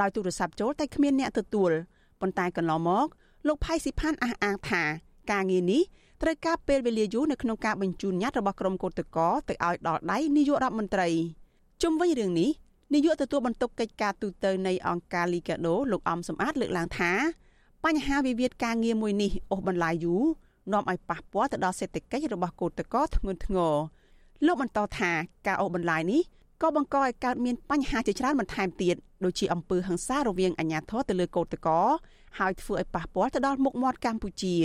[0.00, 1.70] ដោយទូរស័ព្ទចូលតែគ្មានអ្នកទទួល
[2.20, 3.06] ប៉ុន្តែកន្លងមក
[3.46, 4.82] លោកផៃស៊ីផានអះអាងថា
[5.32, 5.82] ការងារនេះ
[6.22, 11.08] ត្រូវការពេលវេលាយូរនៅក្នុងការបញ្ជូនញត្តិរបស់ក្រុមកោតក្រទៅឲ្យដល់ដៃនាយករដ្ឋមន្ត្រី
[11.82, 12.50] ជុំវិញរឿងនេះ
[12.94, 17.12] នាយកទទួលបន្ទុកកិច្ចការទូតទៅនៃអង្គការ Liga do លោកអំសំអាតលើកឡើងថា
[17.84, 20.24] បញ្ហាវិវាទការងារមួយនេះអូសបន្លាយយូរ
[20.72, 23.74] នាំឲ្យប៉ះពាល់ទៅដល់សេដ្ឋកិច្ចរបស់កូតកោធ្ងន់ធ្ងរ
[24.46, 25.10] លោកបន្តថា
[25.46, 26.22] ការអូសបន្លាយនេះ
[26.62, 31.80] ក៏បង្កឲ្យកើតមានបញ្ហាជាច្រើនបន្ថែមទៀតដូចជាអំពើហិង្សារវាងអាជ្ញាធរទៅលើកូតកោ
[32.38, 34.56] ហើយធ្វើឲ្យប៉ះពាល់ទៅដល់មុខមាត់កម្ពុជា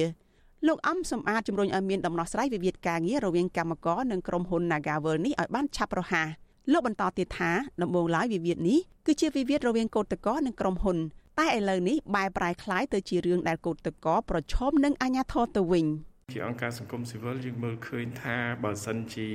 [0.67, 6.27] លោកអំសំអាតជំរុញឲ្យមានដំណោះស្រាយវិវាទការងាររវាងកម្មករនិងក្រុមហ៊ុន Nagavel នេះឲ្យបានឆាប់រហ័ស
[6.71, 10.97] លោកបន្តទៀតថាដំបូងឡើយវិវាទនេះគឺជាវិវាទរវាងកោតតកនិងក្រុមហ៊ុន
[11.38, 15.86] តែឥឡូវនេះបែរប្រែคล้ายទៅជារឿងដែលកោតតកប្រឈមនឹងអាញាធរទៅវិញ។
[16.33, 19.29] ជាអង្គការសង្គមស៊ីវិលយើងមើលឃើញថាបើសិនជា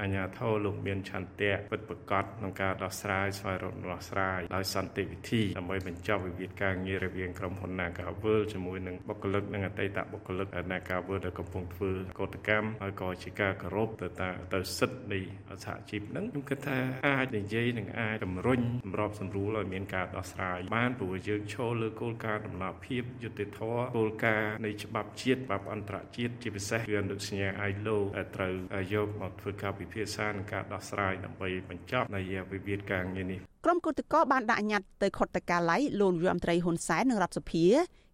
[0.00, 15.20] អាជ្ញាធរលោកមានឆន្ទៈពិតប្រាកដក្នុងការដោះស្រាយស្វែងរកដំណោះស្រាយដោយសន្តិវិធីដើម្បីបញ្ចប់វិវាទការងាររវាងក្រុមហ៊ុន Nagavel ជាមួយនឹងបុគ្គលិកនិងអតីតបុគ្គលិក Nagavel ដែលកំពុងធ្វើកោតកម្មហើយក៏ជាការគោរពទៅតាមទៅសិទ្ធិនៃ
[15.64, 28.52] សហជីពហ្នឹងខ្ញុំគិតថាអាចនិយាយនិងអាចជំរុញសម្របសម្រួលឲ្យមានការដោះស្រាយបានព្រោះយើងឈលលើគោលការណ៍ដំណាភាពយុត្តិធម៌គោលការណ៍នៃច្បាប់ជាតិច្បាប់អន្តរជាតិជាតិជាពិសេសគឺអនុសញ្ញា ILO ដែលត្រូវ
[28.92, 32.20] យកមកធ្វើការពិភាក្សានិងការដោះស្រាយដើម្បីបញ្ចប់នៃ
[32.52, 37.64] វិវាទការងារនេះក្រុមគឧតកោបានដាក់ញត្តិទៅខុទ្ទកាល័យលោកយមត្រីហ៊ុនសែននិងរដ្ឋសភា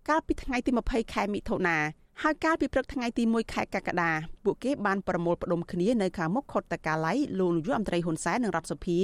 [0.09, 1.79] កាលពីថ្ងៃទី20ខែមិថុនា
[2.22, 4.11] ហើយកាលពីព្រឹកថ្ងៃទី1ខែកក្កដា
[4.44, 8.98] ពួកគេបានប្រមូលផ្ដុំគ្នានៅខាងមុខខុទ្ទកាល័យលោកនាយករដ្ឋមន្ត្រីហ៊ុនសែននិងរដ្ឋសភា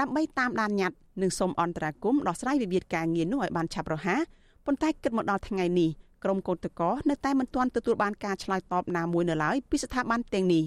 [0.00, 4.20] ដើម្បីតាមដានញត្តិនិងសូមអន្តរាគមន៍ដោះស្រាយវិវាទការងារនោះឲ្យបានឆាប់រហ័ស
[4.66, 5.90] ប៉ុន្តែគិតមកដល់ថ្ងៃនេះ
[6.24, 10.64] ក្រុមកោតក្រនៅតែមិនទាន់ទទួលបានការឆ្លើយតបណាមួយនៅឡើយពីស្ថាប័នទាំងនេះ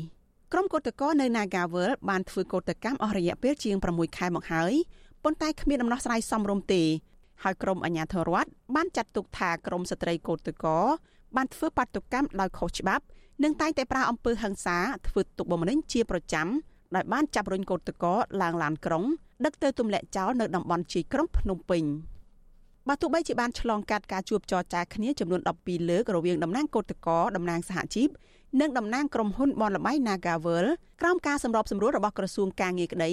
[0.54, 4.74] ក្រុមកោតក្រនៅ Nagavel បានធ្វើកោតកម្មអស់រយៈពេលជាង6ខែមកហើយ
[5.24, 6.84] ប៉ុន្តែគ្មានដំណោះស្រាយសមរម្យទេ
[7.44, 10.72] ហើយក្រុមអាជ្ញាធររដ្ឋបានចាត់ទុកថាក្រុមស្ត្រីកោតក្រ
[11.36, 13.04] បានធ្វើបាតុកម្មដោយខុសច្បាប់
[13.44, 16.48] និងតែងតែប្រើអំពើហិង្សាធ្វើទុកបុកម្នេញជាប្រចាំ
[16.96, 19.04] ដោយបានចាប់រុញកោតក្រឡើងឡានក្រុង
[19.46, 21.84] ដឹកទៅទម្លាក់ចោលនៅតំបន់ជ័យក្រុងភ្នំពេញ។
[22.90, 28.10] បើទោះបីជាបានឆ្លងកាត់ការជួបចរចាគ្នាចំនួន12លើករវាងតំណាងកោតកោតំណាងសហជីព
[28.62, 30.66] និងតំណាងក្រុមហ៊ុនបនលបៃ Nagavel
[31.02, 33.12] ក្រោមការសម្របសម្រួលរបស់ក្រសួងការងារក្តី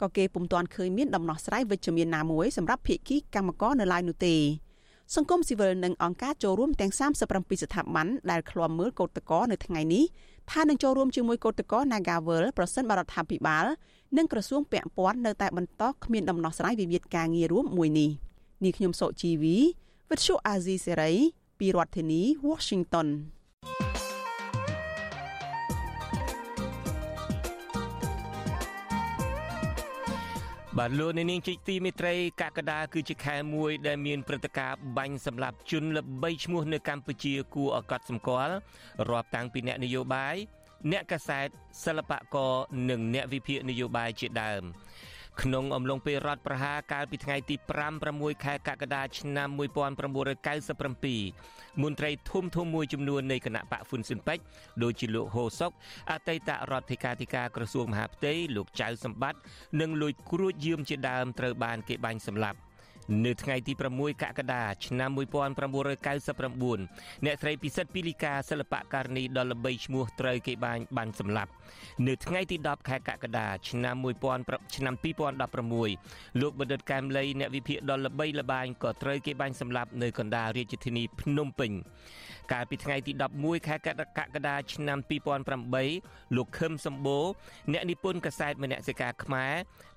[0.00, 4.36] ក៏គេពុំទាន់ឃើញមានដំណោះស្រាយវិជ្ជមានណាមួយសម្រាប់ភាគីកម្មករនៅឡើយនោះទេ
[5.14, 10.04] សង្គមស៊ីវិលនិងអង្គការចូលរួមទាំង37ស្ថាប័នដែលឃ្លាំមើលកោតកោនៅថ្ងៃនេះ
[10.50, 13.64] ថានឹងចូលរួមជាមួយកោតកោ Nagavel ប្រសិនបរដ្ឋាភិបាល
[14.16, 18.12] និងក្រសួងពាក់ព័ន្ធនៅតែបន្តគ្មានដំណោះស្រាយវិវាទការងាររួមមួយនេះ។
[18.64, 19.56] នាងខ្ញុំសុជីវី
[20.10, 21.12] វិទ្យុអាស៊ីសេរី
[21.58, 23.08] ពីរដ្ឋធានី Washington
[30.78, 38.54] បាទលោកនាងជីកទីមេត្រីកក្កដាគឺជាខែមួយដែលមានព្រឹត្តិការណ៍បាញ់សម្លាប់ជនល្បីឈ្មោះនៅកម្ពុជាគួរឲ្យកត់សម្គាល់
[39.10, 40.36] រាប់តាំងពីអ្នកនយោបាយ
[40.92, 41.48] អ្នកកាសែត
[41.84, 42.52] សិល្បករ
[42.90, 44.62] និងអ្នកវិភាគនយោបាយជាដើម
[45.40, 47.56] ក្នុងអំឡុងពេលរដ្ឋប្រហារកាលពីថ្ងៃទី
[47.98, 49.58] 5 6ខែកក្កដាឆ្នាំ1997
[51.82, 54.42] មន្ត្រីធំធំមួយចំនួននៃគណៈបកហ្វុនស៊ិនពេជ្រ
[54.82, 55.72] ដូចជាលោកហូសុក
[56.10, 59.40] អតីតរដ្ឋធិការធិការក្រសួងមហាផ្ទៃលោកចៅសម្បត្តិ
[59.80, 62.58] និងលួចគ្រួចយាមជាដើមត្រូវបានគេបាញ់សម្លាប់
[63.24, 71.50] នៅថ្ងៃទី6កក្កដាឆ្នាំ1999អ្នកស្រីពិសិដ្ឋពីលីកាសិល្បករនីដ៏ល្បីឈ្មោះត្រូវគេបានបានសម្លាប់
[72.06, 73.96] នៅថ្ងៃទី10ខែកក្កដាឆ្នាំ
[74.34, 74.94] 1000ឆ្នាំ
[75.72, 81.72] 2016លោកបណ្ឌិតកែមលីអ្នកវិភាគដ៏ល្បីល្បាញក៏ត្រូវគេបាញ់សម្លាប់នៅកណ្ដាលរាជធានីភ្នំពេញ
[82.52, 84.98] កាលពីថ្ងៃទី11ខែកក្កដាឆ្នាំ
[85.66, 87.26] 2008លោកខឹមសម្បូរ
[87.72, 89.54] អ្នកនិពន្ធកាសែតម្នាក់សិកាខ្មែរ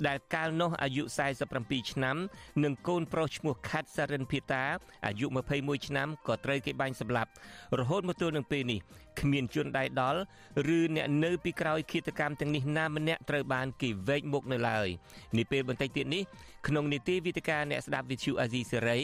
[0.07, 1.03] ដែលកាលនោះអាយុ
[1.47, 2.17] 47ឆ្នាំ
[2.63, 4.63] និងកូនប្រុសឈ្មោះខាត់សារិនភីតា
[5.05, 5.27] អាយុ
[5.57, 7.29] 21ឆ្នាំក៏ត្រូវគេបាញ់សម្លាប់
[7.79, 8.81] រហូតមកទល់នឹងពេលនេះ
[9.19, 10.19] គ្មានជនដៃដល់
[10.75, 14.87] ឬអ្នកនៅពីក្រោយឃាតកម្មទាំងនេះណាម្នាក់ត្រូវបានគេវែកមុខនៅឡើយ
[15.37, 16.23] នាពេលបន្តិចទៀតនេះ
[16.67, 18.99] ក្នុងនីតិវិទ្យាអ្នកស្ដាប់វិទ្យុអាស៊ីសេរី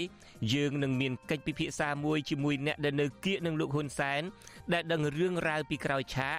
[0.54, 4.22] យើងនឹងមានកិច្ចពិភាក្សាមួយជាមួយអ្នកដែលនៅគៀកនឹងលោកហ៊ុនសែន
[4.74, 6.38] ដែលដឹងរឿងរ៉ាវពីក្រោយឆាក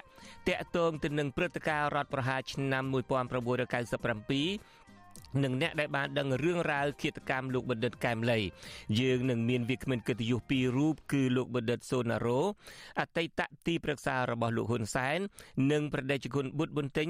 [0.49, 4.82] តាក់ទងទៅនឹងព្រឹត្តិការណ៍រដ្ឋប្រហារឆ្នាំ1997
[5.45, 8.39] និងអ្នកដែលបានដឹងរឿងរ៉ាវឃាតកម្មលោកបណ្ឌិតកែមលី
[9.01, 12.41] យើងនឹងមានវាគ្មិនកិត្តិយសពីររូបគឺលោកបណ្ឌិតសូណារ៉ូ
[13.01, 15.19] អតីតទីប្រឹក្សារបស់លោកហ៊ុនសែន
[15.73, 17.09] និងប្រដេជគុណបុត្របន្ទិញ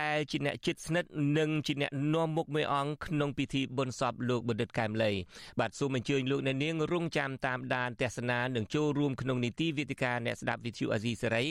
[0.00, 5.12] ដែលជាអ្នកជិតស្និទ្ធនិងជាអ្នកនាំមុខមេអង្គក្នុងពិធីបុណ្យសពលោកបណ្ឌិតកែមលី
[5.60, 11.44] បាទសូមអញ្ជើញលោកអ្នកនាងរងចាំតាមដានទស្សនានិងចូលរួមក្នុងនីតិវិទ្យាអ្នកស្ដាប់វិទ្យុអាស៊ីសេរី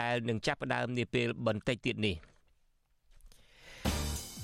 [0.00, 2.16] ដែលនឹងចាប់ផ្ដើមនាពេលបន្តិចទៀតនេះ។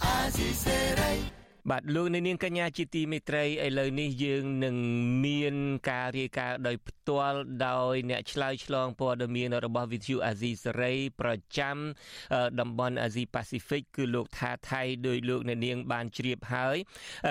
[0.01, 1.40] así será.
[1.69, 4.77] បាទលោកនាងកញ្ញាជាទីមេត្រីឥឡូវនេះយើងនឹង
[5.25, 5.55] មាន
[5.91, 11.77] ការរាយការណ៍ដោយផ្ទាល់ដោយអ្នកឆ្លើយឆ្លងព័ត៌មានរបស់ VTV អាស៊ីសេរីប្រចាំ
[12.61, 16.77] តំបន់អាស៊ីប៉ាស៊ីហ្វិកគឺលោកថាថៃដោយលោកអ្នកនាងបានជ្រាបហើយ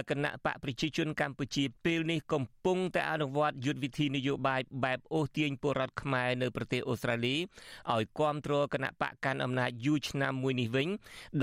[0.09, 10.87] គណៈបកប្រជាជនកម្ពុជាពេលនេះកំពុងតែអនុវត្តយុទ្ធវិធីនយោបាយបែបអូសទាញពលរដ្ឋខ្មែរនៅប្រទេសអូស្ត្រាលីឲ្យគ្រប់គ្រងគណៈបកកាន់អំណាចយូរឆ្នាំមួយនេះវិញ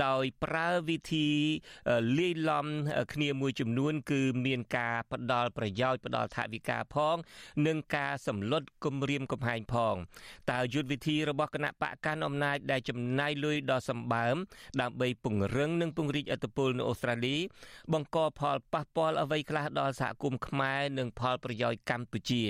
[0.05, 1.27] ដោយប្រើវិធី
[2.19, 2.67] លាយឡំ
[3.13, 7.15] គ្នាមួយចំនួន គឺមានការផ្ដល់ប្រយោជន៍ផ្ដល់ថវិកាផង
[7.67, 9.95] និងការសម្លុតគម្រាមកំហែងផង
[10.51, 14.35] តើយុទ្ធវិធីរបស់គណៈបកកាន់អំណាចដែលចំណាយលុយដ៏សម្បើម
[14.81, 17.37] ដើម្បីពង្រឹងនិងពង្រីកអធិបុលនៅអូស្ត្រាលី
[17.93, 22.43] បង្កផលប៉ះពាល់អ្វីខ្លះដល់សហគមន៍ខ្មែរនិងផលប្រយោជន៍កម្ពុជា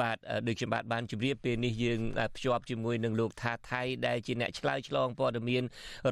[0.00, 2.00] បាទដូចខ្ញុំបាទបានជម្រាបពេលនេះយើង
[2.34, 5.64] ភ្ជាប់ជាមួយនឹងលោកថាថៃដែលជាអ្នកឆ្លើយឆ្លងព័ត៌មាន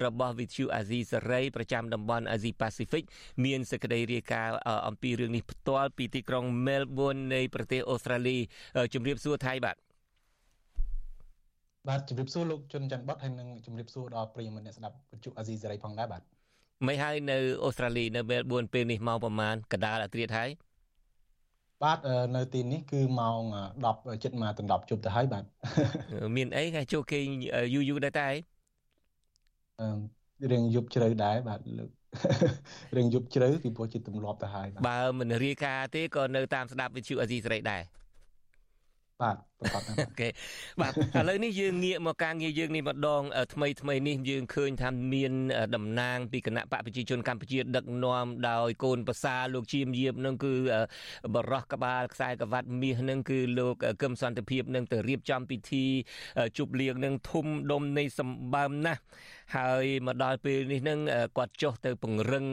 [0.05, 3.05] របស់វិទ្យុអាស៊ីសេរីប្រចាំតំបន់អាស៊ីប៉ាស៊ីហ្វិក
[3.45, 4.57] មានសេចក្តីរាយការណ៍
[4.89, 8.37] អំពីរឿងនេះផ្ទាល់ពីទីក្រុង Melbourne នៃប្រទេសអូស្ត្រាលី
[8.95, 9.77] ជម្រាបសួរថៃបាទ
[11.89, 16.23] បាទជម្រាបសួរលោកជុនច័ន្ទបតហើយនិងជម្រាបសួរដល់ប្រិយមិត្តអ្នកស្ដាប់វិទ្យុអាស៊ីសេរីផងដែរបាទ
[16.87, 20.51] មិនហើយនៅអូស្ត្រាលីនៅ Melbourne ពេលនេះម៉ោងប្រហែលកដាលអាត្រៀតហើយ
[21.85, 21.99] បាទ
[22.37, 23.41] នៅទីនេះគឺម៉ោង
[23.83, 25.45] 10ចិត្តមកដល់10ជប់ទៅហើយបាទ
[26.37, 27.19] មានអីគេចូលគេ
[27.75, 28.29] យូរយូរដែរតែ
[29.81, 31.91] អឺរឿងយប់ជ្រៅដែរបាទលោក
[32.97, 37.83] រឿងយប់ជ្រៅពីព្រោះជាទម្លាប់ទៅហើយបើមិនរាយការណ៍ទេក៏នៅតាមស្ដាប់វិទ្យុអាស៊ីសេរីដែរ
[39.23, 40.29] បាទប្រកបអូខេ
[40.81, 43.23] បាទឥឡូវនេះយើងងាកមកការងារយើងនេះម្ដង
[43.55, 45.33] ថ្មីថ្មីនេះយើងឃើញថាមាន
[45.75, 50.55] តំណាងពីគណៈបកប្រជាជនកម្ពុជាដឹកនាំដោយកូនប្រសាលោកជាមយាបនឹងគឺ
[51.35, 55.85] បរោះក្បាលខ្សែក្រវ៉ាត់មាសនឹងគឺលោកកឹមសន្តិភាពនឹងទៅរៀបចំពិធី
[56.59, 59.03] ជប់លៀងនឹងធំដុំនៃសម្បើមណាស់
[59.57, 60.99] ហើយមកដល់ពេលនេះនឹង
[61.37, 62.47] គាត់ចុះទៅពង្រឹង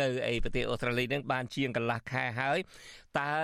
[0.00, 2.58] នៅឯប្រទេសអូស្ត្រាលីនឹងបានជាងកន្លះខែហើយ
[3.20, 3.36] តើ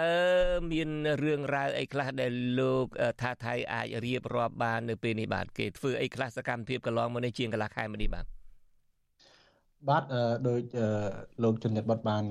[0.72, 0.90] មាន
[1.22, 2.84] រឿងរ៉ាវអីខ្លះដែលលោក
[3.20, 8.26] ថាថៃអាចរៀបរាប់បាននៅពេលនេះបាទគេធ្វើអីខ្លះសកម្មភាពកន្លងមកនេះជាងកន្លះខែមកនេះបាទ
[9.88, 10.04] បាទ
[10.48, 10.60] ដោយ
[11.42, 12.24] លោកជនញត្តិបតបាន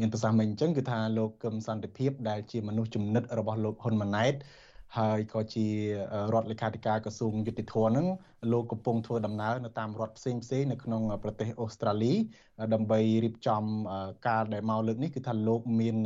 [0.00, 4.34] មានប្រសាសន៍មិញអញ្ចឹងគឺថាលោកកឹមសន្តិភាពដែលជាមនុស្សចំណិតរបស់លោកហ៊ុនម៉ាណែត
[4.98, 5.66] ហើយក៏ជា
[6.32, 8.06] រដ្ឋលេខាធិការក្រសួងយុតិធម៌ហ្នឹង
[8.52, 12.14] លោកកំពុងធ្វើដំណើរនៅតាមរដ្ឋផ្សេងផ្សេងនៅក្នុងប្រទេសអូស្ត្រាលី
[12.74, 13.62] ដើម្បីរៀបចំ
[14.28, 15.96] ការដែលមកលើកនេះគឺថាលោកមាន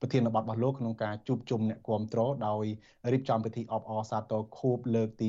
[0.00, 2.64] ប្រធានបទរបស់លោកក្នុងការជួបជុំអ្នកគាំទ្រដោយ
[3.12, 5.28] រៀបចំពិធីអបអរសាទរខួបលើកទី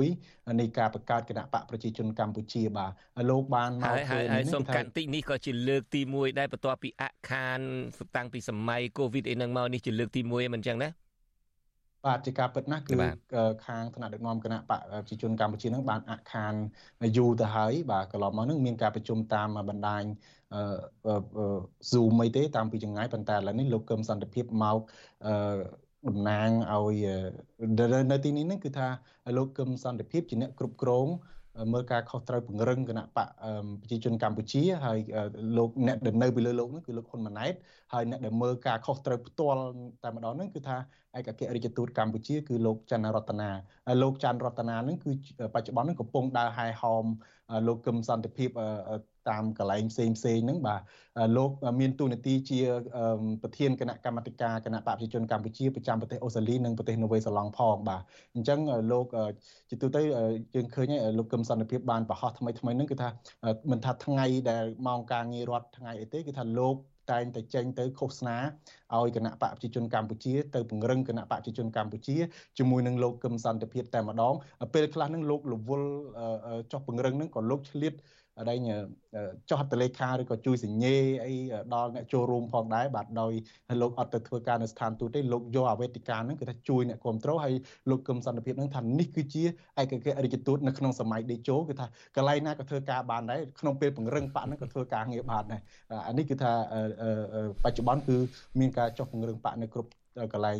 [0.00, 2.90] 71នៃការបង្កើតគណៈបកប្រជាជនកម្ពុជាបាទ
[3.30, 7.60] លោកបានមកធ្វើនេះហើយសូមកាត់តិចនេះក៏ជាលើកទី1ដែរបន្ទាប់ពីអខាន
[8.16, 10.90] តាំងពីសម័យកូវីដអីហ្នឹងមកនេះជាលើកទី1មិនអញ្ចឹងណា
[12.04, 12.94] បាទជាការពិតណាស់គឺ
[13.66, 16.54] ខាងថ្នាក់ដឹកនាំគណៈបកប្រជាជនកម្ពុជានឹងបានអខាន
[17.16, 20.02] យូរទៅហើយបាទកន្លងមកនឹងមានការប្រជុំតាមបណ្ដាញ
[21.90, 24.78] Zoom អីទេតាមពីចង្ងាយប៉ុន្តែឥឡូវនេះលោកកឹមសន្តិភាពមក
[26.08, 26.96] តំណាងឲ្យ
[28.10, 28.88] នៅទីនេះនឹងគឺថា
[29.36, 31.08] លោកកឹមសន្តិភាពជាអ្នកគ្រប់គ្រង
[31.72, 33.28] មើលការខុសត្រូវពង្រឹងគណៈបក
[33.80, 34.98] ប្រជាជនកម្ពុជាហើយ
[35.56, 37.54] លោកអ្នកដែលនៅពីលើលោកនោះគឺលោកហ៊ុនម៉ាណែត
[37.92, 39.60] ហើយអ្នកដែលមើលការខុសត្រូវផ្ទាល់
[40.04, 40.76] តែម្ដងហ្នឹងគឺថា
[41.16, 43.50] ឯកអគ្គរដ្ឋទូតកម្ពុជាគឺលោកច័ន្ទរតនា
[44.02, 45.10] លោកច័ន្ទរតនាហ្នឹងគឺ
[45.54, 47.04] បច្ចុប្បន្នហ្នឹងកំពុងដើរហែហោម
[47.66, 48.50] លោកកឹមសន្តិភាព
[49.30, 50.80] តាមកន្លែងផ្សេងផ្សេងហ្នឹងបាទ
[51.36, 52.60] លោកមានទូនាទីជា
[53.42, 58.02] ប្រធានគណៈកម្មាធិការគណៈបព្វជិជនកម្ពុជាប្រចាំប្រទេសអូស្ត្រាលីនិងប្រទេសនូវេសឡង់ផងបាទ
[58.34, 58.58] អញ្ចឹង
[58.92, 59.06] លោក
[59.70, 60.00] ជាទូទៅ
[60.54, 60.86] យើងឃើញ
[61.18, 63.08] លោកកឹមសន្តិភាពបានប្រហោះថ្មីថ្មីហ្នឹងគឺថា
[63.70, 66.76] មិនថាថ្ងៃដែលម៉ោងការងាររដ្ឋថ្ងៃអីទេគឺថាលោក
[67.12, 68.36] តែងតែចេញទៅឃោសនា
[68.96, 72.16] ឲ្យគណៈបកប្រជាជនកម្ពុជាទៅពង្រឹងគណៈបកប្រជាជនកម្ពុជា
[72.58, 74.34] ជាមួយនឹងលោកកឹមសន្តិភាពតែម្ដង
[74.74, 75.90] ពេលខ្លះនឹងលោករវល់
[76.72, 77.94] ចោះពង្រឹងនឹងក៏លោកឆ្លៀត
[78.50, 78.60] ដែង
[79.48, 81.34] ចោះហត្ថលេខាឬក៏ជួយសញ្ញេអី
[81.74, 83.32] ដល់អ្នកចូលរួមផងដែរបាទដោយ
[83.82, 87.54] លោកអត់ទៅធ្វើការនៅស្ថានទូតទេលោកយកអវេទិកាហ្នឹងគឺថាជួយអ្នកគ្រប់គ្រងហើយ
[87.90, 95.60] លោកគឹមសន្តិភាពហ្នឹងថានេះគឺជាឯកអគ្គរដ្ឋទូតនៅក្នុងសម័យដេជោគឺថាកន្លែងណាក៏ធ្វើការបានដែរក្នុងពេលពង្រឹងបកហ្នឹងក៏ធ្វើការងារបានដែរ
[96.08, 96.52] អានេះគឺថា
[97.64, 98.16] បច្ចុប្បន្នគឺ
[98.60, 99.90] មានការចុះពង្រឹងបកនៅគ្រប់
[100.32, 100.58] កន្លែង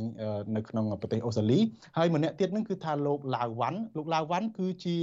[0.57, 1.59] នៅក្នុងប្រទេសអូស្ត្រាលី
[1.97, 4.97] ហើយម្នាក់ទៀតហ្នឹងគឺថាលោកឡាវវ៉ាន់លោកឡាវវ៉ាន់គឺជា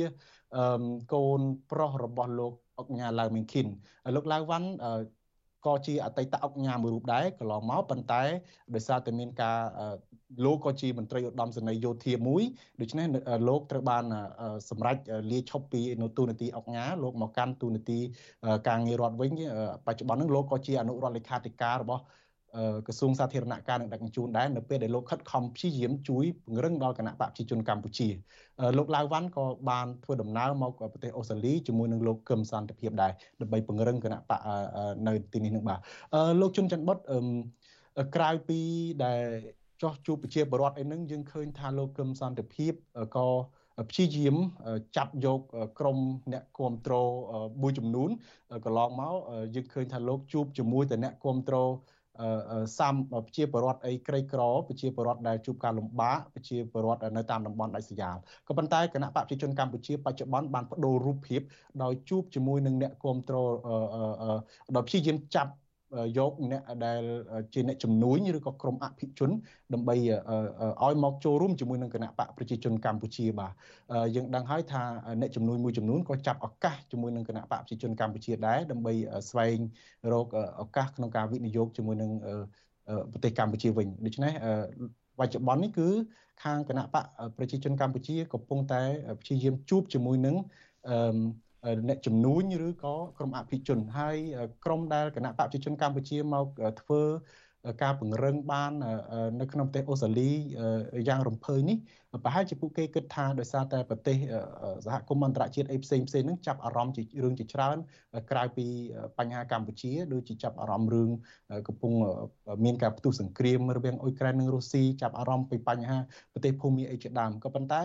[1.13, 3.67] កូនប្រុសរបស់លោក អុកញ៉ាឡាវមីងឃីន
[4.15, 4.69] លោកឡាវវ៉ាន់
[5.65, 8.23] ក៏ជាអតីតអុកញ៉ាមួយរូបដែរកន្លងមកប៉ុន្តែ
[8.75, 9.57] ដោយសារតែមានការ
[10.45, 12.43] លោកក៏ជាមន្ត្រីឧត្តមសេនីយ៍យោធាមួយ
[12.81, 13.05] ដូច្នេះ
[13.49, 14.03] លោកត្រូវបាន
[14.69, 14.97] សម្រេច
[15.31, 17.99] លាឈប់ពីនៅទូនាទីអុកញ៉ាលោកមកកាន់ទូនាទី
[18.67, 19.31] ការងាររដ្ឋវិញ
[19.85, 22.03] បច្ចុប្បន្នហ្នឹងលោកក៏ជាអនុរដ្ឋលេខាធិការរបស់
[22.87, 28.09] ក្រសួងសាធារណការនឹងដឹកជញ្ជូនដែរនៅពេលដែលលោកខិតខំព្យាយាមជួយពង្រឹងដល់គណៈបកប្រជាជនកម្ពុជា
[28.77, 33.11] លោកឡាវវ៉ាន់ក៏បានធ្វើដំណើរមកប្រទេសអូស្ត្រាលីជាមួយនឹងលោកកឹមសន្តិភាពដែរ
[33.41, 34.39] ដើម្បីពង្រឹងគណៈបក
[35.07, 35.79] នៅទីនេះនឹងបាទ
[36.41, 36.97] លោកជុនច័ន្ទបុត
[38.15, 38.59] ក្រៅពី
[39.03, 39.21] ដែល
[39.81, 42.71] ចោះជួបប្រជាពលរដ្ឋអីហ្នឹងយើងឃើញថាលោកកឹមសន្តិភាព
[43.17, 43.27] ក៏
[43.89, 44.35] ព្យាយាម
[44.97, 45.39] ចាប់យក
[45.79, 45.97] ក្រុម
[46.33, 47.09] អ្នកគ្រប់គ្រង
[47.61, 48.09] មួយចំនួន
[48.65, 49.15] កន្លងមក
[49.55, 51.71] យើងឃើញថាលោកជួបជាមួយតែអ្នកគ្រប់គ្រង
[52.77, 61.41] សាមប្រជាពលរដ្ឋអីក្រីក្រប្រជាពលរដ្ឋដែលជួបការលំបាកប្រជាពលរដ្ឋនៅតាមតំបន់ដាច់ស្រយាលក៏ប៉ុន្តែគណៈបកប្រជាជនកម្ពុជាបច្ចុប្បន្នបានបដូររូបភាព
[61.83, 63.49] ដោយជួបជាមួយនឹងអ្នកគ្រប់គ្រង
[64.75, 65.51] ដោយព្យាយាមចាប់
[66.17, 67.01] យកអ្នកដែល
[67.53, 69.29] ជាអ្នកជំនួញឬក៏ក្រុមអភិជន
[69.73, 69.95] ដើម្បី
[70.83, 73.53] ឲ្យមកចូលរួមជាមួយនឹងគណៈបកប្រជាជនកម្ពុជាបាទ
[74.15, 74.83] យើងដឹងហើយថា
[75.21, 78.93] អ្នកជំនួញមួយចំនួនក៏ចាប់ឱកាសជាមួយនឹងគណៈបកប្រជាជនកម្ពុជាដែរដើម្បី
[79.29, 79.57] ស្វែង
[80.13, 80.27] រក
[80.61, 82.11] ឱកាសក្នុងការវិនិយោគជាមួយនឹង
[83.11, 84.33] ប្រទេសកម្ពុជាវិញដូច្នេះ
[85.19, 85.89] បច្ចុប្បន្ននេះគឺ
[86.43, 87.05] ខាងគណៈបក
[87.37, 88.81] ប្រជាជនកម្ពុជាកំពុងតែ
[89.21, 90.35] ព្យាយាមជួបជាមួយនឹង
[90.89, 94.17] អ្នកជំនួញឬក៏ក្រុមអភិជនហើយ
[94.65, 96.45] ក្រុមដែលគណៈបកប្រជាជនកម្ពុជាមក
[96.81, 97.01] ធ្វើ
[97.83, 98.71] ការពង្រឹងបាន
[99.39, 100.31] នៅក្នុងប្រទេសអូស្ត្រាលី
[101.07, 101.77] យ៉ាងរំភើយនេះ
[102.23, 104.17] ប្រហែលជាពួកគេគិតថាដោយសារតែប្រទេស
[104.85, 107.77] សហគមន៍អន្តរជាតិអីផ្សេងផ្សេងហ្នឹងចាប់អារម្មណ៍ជារឿងជាច្រើន
[108.31, 108.65] ក្រៅពី
[109.17, 111.09] បញ្ហាកម្ពុជាដូចជាចាប់អារម្មណ៍រឿង
[111.67, 111.93] កំពុង
[112.65, 115.97] មានការផ្ទុះសង្គ្រាមរវាងអ៊ុយក្រែននិងរុស្ស៊ីចាប់អារម្មណ៍ពីបញ្ហា
[116.33, 117.83] ប្រទេសភូមាអីជាដើមក៏ប៉ុន្តែ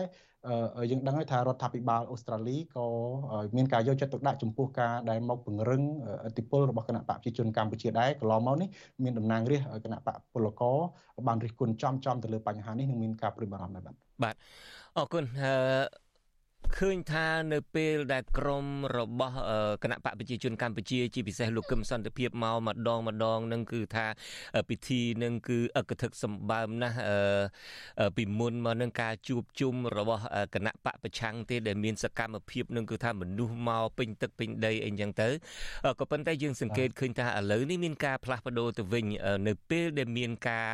[0.91, 2.85] យើងដឹងហើយថារដ្ឋាភិបាលអូស្ត្រាលីក៏
[3.55, 5.83] មានការយកចិត្តទុកដាក់ចំពោះការដែលមកពង្រឹង
[6.27, 8.69] ឥទ្ធិពលរបស់គណៈបកប្រជាជនកម្ពុជាដែរកន្លងមកនេះ
[9.03, 10.77] មានតំណាងរាស្ត្រគណៈបកពលករ
[11.27, 14.35] បានរិះគន់ចំចំទៅលើបញ្ហានេះនឹងមានការព្រួយបារម្ភដែរបាទបាទ
[14.97, 15.23] អរគុណ
[16.77, 18.65] ឃើញថានៅពេលដែលក្រម
[18.97, 19.35] របស់
[19.83, 24.05] គណៈបកប្រជាជនកម្ពុជាជាពិសេសលោកកឹមសន្តិភាពមកម្ដងម្ដងនឹងគឺថា
[24.69, 26.97] ពិធីនឹងគឺអកធឹកសម្បើមណាស់
[28.17, 30.23] ពីមុនមកនឹងការជួបជុំរបស់
[30.55, 35.29] គណៈបកប្រឆាំងទេដែលមានសកម្មភាពនឹងគឺថាមនុស្សមកពេញទឹកពេញដីអីចឹងទៅ
[35.99, 39.05] ក៏ប៉ុន្តែយើងសង្កេតឃើញថាឥឡូវនេះមានការផ្លាស់ប្ដូរទៅវិញ
[39.47, 40.69] នៅពេលដែលមានការ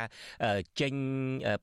[0.80, 0.94] ចេញ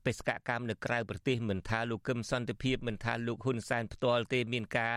[0.04, 4.94] បេសកកម្មនៅក្រៅប្រទេសមិនថាលោកកឹមសន្តិភាពមិនថាលោកហ៊ុនសែនផ្ទាល់ល់ទេមានការ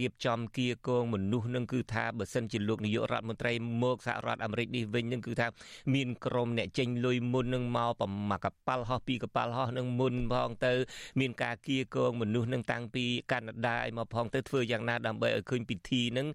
[0.00, 5.46] រៀបចំគៀកងមនុស្សនឹងគឺថាបើសិនជាលោកនាយករដ្ឋមន្ត្រីមកសហរដ្ឋអាមេរិកនេះវិញនឹងគឺថា
[5.94, 10.72] មានក្រុមអ្នកចេញលុយមុននឹងមកប្រមាកប៉ាល់ហោះពីកប៉ាល់ហោះនឹងមុនផងទៅ
[11.20, 16.26] មានការគៀកងមនុស្សនឹងតាំងពីកាណាដាឲ្យមកផងទៅធ្វើយ៉ាងណាដើម្បីឲ្យឃើញពិធីនឹង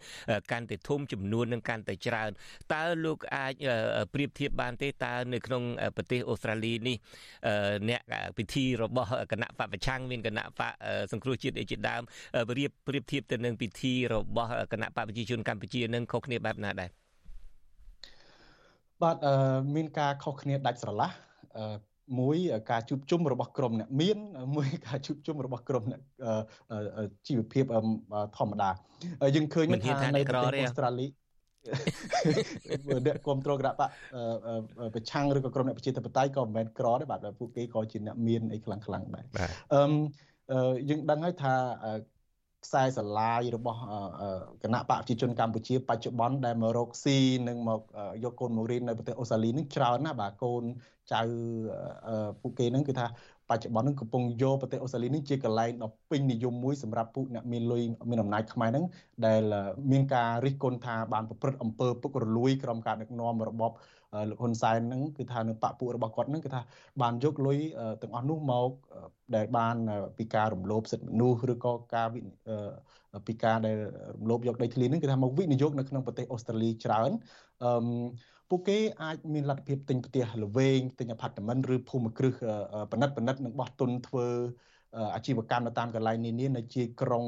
[0.51, 2.29] កាន់តែធំចំនួននឹងកាន់តែច្រើន
[2.73, 3.53] តើលោកអាច
[4.13, 5.63] ប្រៀបធៀបបានទេតើនៅក្នុង
[5.95, 6.97] ប្រទេសអូស្ត្រាលីនេះ
[7.89, 8.01] អ្នក
[8.37, 10.73] ពិធីរបស់គណៈបពប្រឆាំងមានគណៈបក
[11.11, 12.01] សង្គ្រោះជាតិអីជាដើម
[12.57, 16.89] រៀបប្រៀបធៀបទៅនឹងពិធីរបស់គណៈបកប្រជាជនកម្ពុជានឹងខុសគ្នាបែបណាដែរ
[19.01, 19.17] បាទ
[19.75, 21.09] មានការខុសគ្នាដាច់ស្រឡះ
[22.19, 22.37] មួយ
[22.71, 24.17] ការជួបជុំរបស់ក្រុមអ្នកមាន
[24.55, 26.01] មួយការជួបជុំរបស់ក្រុមអ្នក
[27.27, 27.65] ជីវភាព
[28.37, 28.69] ធម្មតា
[29.35, 31.07] យើងឃើញថានៅប្រទេសអូស្ត្រាលី
[33.05, 33.89] អ្នកគ្រប់គ្រងគណៈបក
[34.95, 39.25] ប្រឆាំងឬក៏ក្រុមអ្នកប្រជាធិបតេយ្យក៏មិនមែនក្រដែរបាទពួកគេក៏ជាអ្នកមានអីខ្លាំងខ្លាំងដែរ
[39.73, 41.53] អឺយើងដឹងហើយថា
[42.65, 43.79] ខ្សែស្រឡាយរបស់
[44.63, 47.81] គណៈបកប្រជាជនកម្ពុជាបច្ចុប្បន្នដែលមករកស៊ីនិងមក
[48.23, 50.63] យកកូនមករៀននៅប្រទេសអូស្ត្រាលីនឹងច្រើនណាស់បាទកូន
[51.13, 51.21] ចៅ
[52.41, 53.07] ពួកគេនឹងគឺថា
[53.49, 58.85] បច្ចុប្បន្ននឹងកំពុងយកប្រទេសអូស្ត្រាលីនេះជាកន្លែងដ៏ពេញនិយមមួយសម្រាប់ពួកអ្នកមានលុយមានអំណាចខ្មែរហ្នឹង
[59.25, 59.41] ដែល
[59.91, 63.71] មានការរិះគន់ថាបានប្រព្រឹត្តអំពើពុករលួយក្រោមការដឹកនាំរបប
[64.29, 66.61] លោកហ៊ុនសែនហ្នឹងគឺថានៅបពពួករបស់គាត់ហ្នឹងគឺថា
[67.01, 67.57] បានយកលុយ
[68.01, 68.69] ទាំងអស់នោះមក
[69.35, 69.75] ដែលបាន
[70.17, 72.07] ពីការរំលោភសិទ្ធិមនុស្សឬក៏ការ
[73.27, 73.75] ពីការដែល
[74.17, 77.11] រំលោភយកដីធ្លីហ្នឹងគឺថាមកវិនិយោគនៅក្នុងប្រទេសអូស្ត្រាលីច្រើន
[77.63, 77.71] អឺ
[78.49, 82.33] ពួកគេអាចមានលទ្ធភាពទិញផ្ទះល្វែងទិញអាផាតមិនឬភូមិគ្រឹះ
[82.91, 84.27] បណិតបណិតនិងបោះទុនធ្វើ
[85.15, 87.25] អាជីវកម្មនៅតាមកន្លែងនានានៅជាក្រុង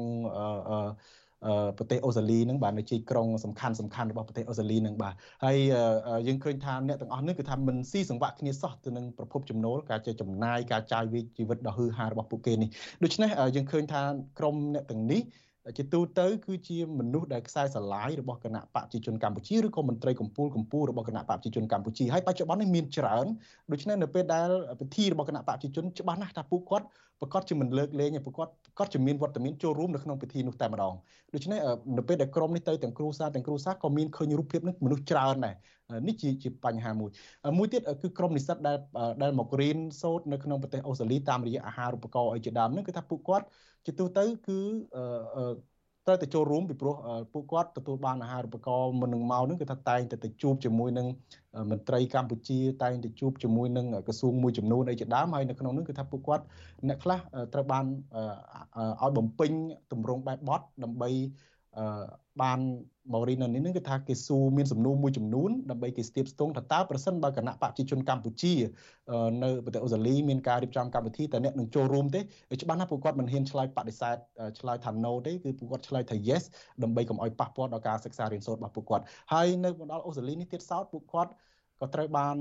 [1.78, 5.56] ប្រទេសអូស្ត្រាលីនឹងបាទនៅជាក្រុងសំខាន់សំខាន់របស់ប្រទេសអូស្ត្រាលីនឹងបាទហើយ
[6.28, 12.68] យើងឃើញថាអ្នកទាំងអស់នេះគឺថាមិនស៊ីសង្វាក់គ្នាសោះទៅនឹងប្រភពចំណូលការចេះចំណាយការចាយវាជីវិតដ៏ហឺហារបស់ពួកគេនេះ
[13.04, 14.02] ដូច្នេះយើងឃើញថា
[14.38, 15.22] ក្រុមអ្នកទាំងនេះ
[15.78, 23.26] ជាទូទៅគឺជាមនុស្សដែលខ្សែស្រឡាយរបស់គណៈបកប្រជាជនកម្ពុជាឬក៏មន្ត្រីកម្ពុជាកម្ពុជារបស់គណៈបកប្រជាជនកម្ពុជាហើយបច្ចុប្បន្ននេះមានច្រើន
[23.72, 24.48] ដូច្នេះនៅពេលដែល
[24.80, 26.86] ពិធីរបស់គណៈបកប្រជាជនច្បាស់ណាស់ថាពួកគាត់
[27.20, 30.94] ប្រកាសជាមិនលើកលែងឯពួកគាត់ប្រកាសជាមានវត្តមានចូលរួមនៅក្នុងពិធីនោះតែម្ដង
[31.34, 31.58] ដូច្នេះ
[31.98, 35.54] នៅពេលដែលក្រុមនេះទៅទាំងគ្រូសាទាំងគ្រូសាក៏មានឃើញរូបភាពនេះមនុស្សច្រើនដែរ
[36.08, 37.10] នេះជាជាបញ្ហាមួយ
[37.58, 38.76] មួយទៀតគឺក្រុមនិស្សិតដែល
[39.22, 43.46] ដែលមករៀនសូត្រនៅក្នុងប្រទេសអូស្ត្រាលីតាមរយៈអាហារូបករណ៍អីជាដើមនោះគឺថាពួកគាត់
[43.86, 44.58] ជាទូទៅគឺ
[46.06, 46.94] ត្រូវតែចូលរួមពីព្រោះ
[47.32, 51.06] ពួកគាត់ទទួលបានអាហារូបករណ៍មុននឹងមកនឹងគឺថាតែងតែទៅជួបជាមួយនឹង
[51.70, 56.44] មន្ត្រីកម្ពុជាតែងតែជួបជាមួយនឹងក្រសួងមួយចំនួនអីជាដើមហើយនៅក្នុងនោះគឺថាពួកគាត់
[56.88, 57.18] អ្នកខ្លះ
[57.52, 57.84] ត្រូវបាន
[59.02, 59.52] ឲ្យបំពេញ
[59.92, 61.10] ទម្រង់បែបបត់ដើម្បី
[62.42, 62.60] បាន
[63.12, 68.54] មករីនៅនេះគឺថាគេស៊ូមានសំណួរមួយចំនួនដើម្បីគេស្ទាបស្ទង់ថាតើប្រសិនបើគណៈបកប្រជាជនកម្ពុជា
[69.42, 72.20] នៅប្រទេសអូស្ត្រាលីមានការរៀបចំកម្មវិធីតើអ្នកនឹងចូលរួមទេ
[72.62, 74.16] ច្បាស់ណាស់ពួកគាត់មិនហ៊ានឆ្លើយបដិសេធ
[74.60, 76.42] ឆ្លើយថា no ទេគឺពួកគាត់ឆ្លើយថា yes
[76.82, 81.30] ដើម្បីកុំឲ្យប៉ះពាល់ដល់ការសិក្សារៀនសូត្ររបស់ពួកគាត់ហើយនៅបណ្ដាអូស្ត្រាលីនេះទៀតសោតពួកគាត់
[81.80, 82.36] ក៏ត្រូវបាន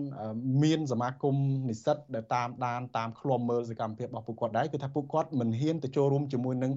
[0.63, 1.35] មានសមាគម
[1.69, 6.71] និស្សិតដែលតាមដានតាមឃ្លាំមើលសកម្មភាពរបស់ពួកគាត់ដែរគឺថាពួកគាត់មិនហ៊ានទៅចូលរួមជាមួយនឹង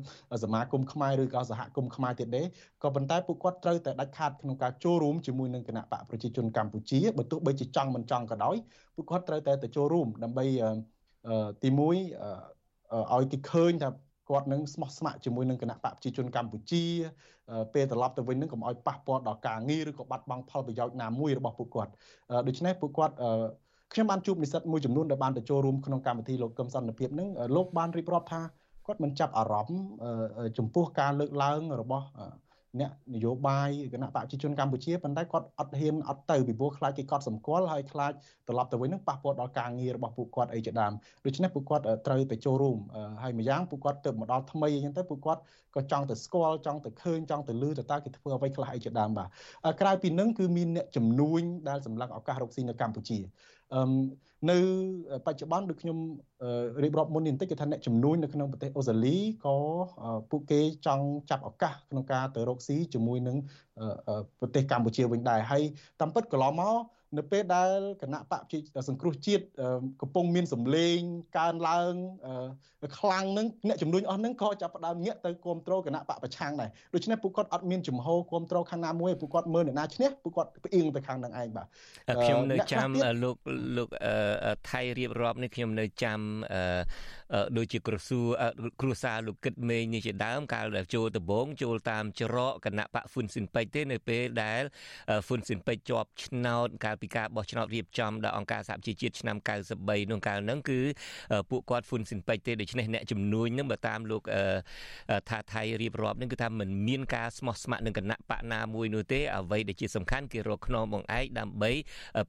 [0.44, 2.42] សមាគមខ្មែរឬក៏សហគមន៍ខ្មែរទៀតទេ
[2.82, 8.56] ក៏ប៉ុន្តែពួកគាត់ត្រូវតែដាច់ខាតក្នុងការចូលរួមជាមួយនឹងគណៈបកប្រជាជនកម្ពុជាបើទោះបីជាចង់មិនចង់ក៏ដោយ
[8.96, 10.44] ពួកគាត់ត្រូវតែទៅចូលរួមដើម្បី
[11.62, 11.80] ទី1
[13.12, 13.90] ឲ្យគេឃើញថា
[14.30, 16.84] គាត់នឹងស្មោះស្ម័គ្រជាមួយនឹងគណៈបកប្រជាជនកម្ពុជា
[17.74, 21.90] ពេលត្រឡប់ទៅវិញនឹងកុំឲ្យប៉ះពាល់ដល់ការងារឬក៏បាត់បង់ផលប្រយោជន៍ណាមួយរបស់ពួកគាត់
[22.46, 23.14] ដូច្នេះពួកគាត់
[23.92, 28.40] ខ្ញុំបានជួបនិស្សិតមួយចំនួនដែលបានទៅចូលរួមក្នុងកម្មវិធីលោកកឹមសន្តិភាពនឹងលោកបានរៀបរាប់ថា
[28.86, 29.84] គាត់មិនចាប់អារម្មណ៍
[30.58, 32.06] ចំពោះការលើកឡើងរបស់
[32.80, 38.12] អ្នកនយោបាយគណៈបកប្រជាជនកម្ពុជាប៉ុន្តែគាត់អត់ហ៊ានអត់ទៅពីព្រោះខ្លាចគេកត់សម្គាល់ហើយខ្លាច
[38.48, 40.92] ត្រឡប់ទៅវិញនឹងប៉ះពាល់ដល់ការងាររបស់ពួកគាត់អីជាដើម
[41.26, 42.78] ដូច្នេះពួកគាត់ត្រូវទៅចូលរួម
[43.22, 45.40] ហើយម្យ៉ាងពួកគាត់ទៅមកដល់ថ្មីអញ្ចឹងទៅពួកគាត់
[45.76, 49.28] ក៏ចង់ទៅស្គាល់ចង់ទៅឃើញចង់ទៅលឺទៅតើគេធ្វើអ្វីខ្លះអីជាដើមបាទ
[49.80, 53.55] ក្រៅពីនឹងគឺមានអ្នកជំនួញដែលសម្លឹងឱកាសរកស៊ីនៅកម្ពុជាអឺ
[54.50, 54.58] នៅ
[55.26, 55.98] បច្ចុប្បន្នដូចខ្ញុំ
[56.82, 59.56] រៀបរាប់មុននេះបន្តិចគឺថាអ្នកជំនួញនៅក្នុងប្រទេសអូស្ត្រាលីក៏
[60.30, 63.36] ពួកគេចង់ចាប់ឱកាសក្នុងការទៅរកស៊ីជាមួយនឹង
[64.40, 65.62] ប្រទេសកម្ពុជាវិញដែរហើយ
[66.00, 66.76] តាមពិតកន្លងមក
[67.18, 68.42] នៅពេលដែលគណៈបក
[68.88, 69.44] សង្គ្រោះជាតិ
[70.02, 70.98] កំពុងមានសម្លេង
[71.38, 71.92] កើនឡើង
[72.98, 81.66] ខ្លាំងនឹងអ្នកចំនួនអស់នឹងក៏ចាប់ផ្ដើមងាកទៅគ្រប់គ្រងគណៈបកប្រឆាំងដែរដូច្នេះពួកគាត់អត់មានចំហគ្រប់គ្រងខាងណាមួយពួកគាត់មើលអ្នកណាឈ្នះពួកគាត់ផ្អៀងទៅខាងនឹងឯងបាទ
[82.22, 82.90] ខ្ញុំនៅចាំ
[83.24, 83.36] លោក
[83.76, 83.88] លោក
[84.70, 86.20] ថៃរៀបរាប់នេះខ្ញុំនៅចាំ
[87.56, 88.26] ដូចជាក្រសួង
[88.80, 94.62] គ្រួសារលោកគិតមេងនេះជាដើមកាលដែលចូលដំបងចូលតាមច្រកគណៈបកហ្វុនស៊ិនពេជ្រទេនៅពេលដែល
[95.26, 99.36] ហ្វុនស៊ិនពេជ្រជាប់ឆ្នោតកាលពីការបោះឆ្នោតរៀបចំដល់អង្គការសហប្រជាជាតិឆ្នាំ
[99.72, 100.80] 93នោះកាលហ្នឹងគឺ
[101.50, 104.22] ពួកគាត់ហ្វុនស៊ិនពេជ្រទេដូច្នេះអ្នកជំនួញនឹងបើតាមលោក
[105.28, 111.70] ថាថៃរៀបរាប់នឹងគឺថាមិនមានការស្មោះស្ម័គ្រនឹងគណៈបកណាមួយនោះទេអ្វីដែលជាសំខាន់គេរកខ្នងបងឯកដើម្បី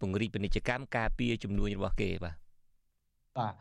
[0.02, 2.36] ពង្រីកពាណិជ្ជកម្មការពារជំនួញរបស់គេបាទ
[3.38, 3.54] បាទ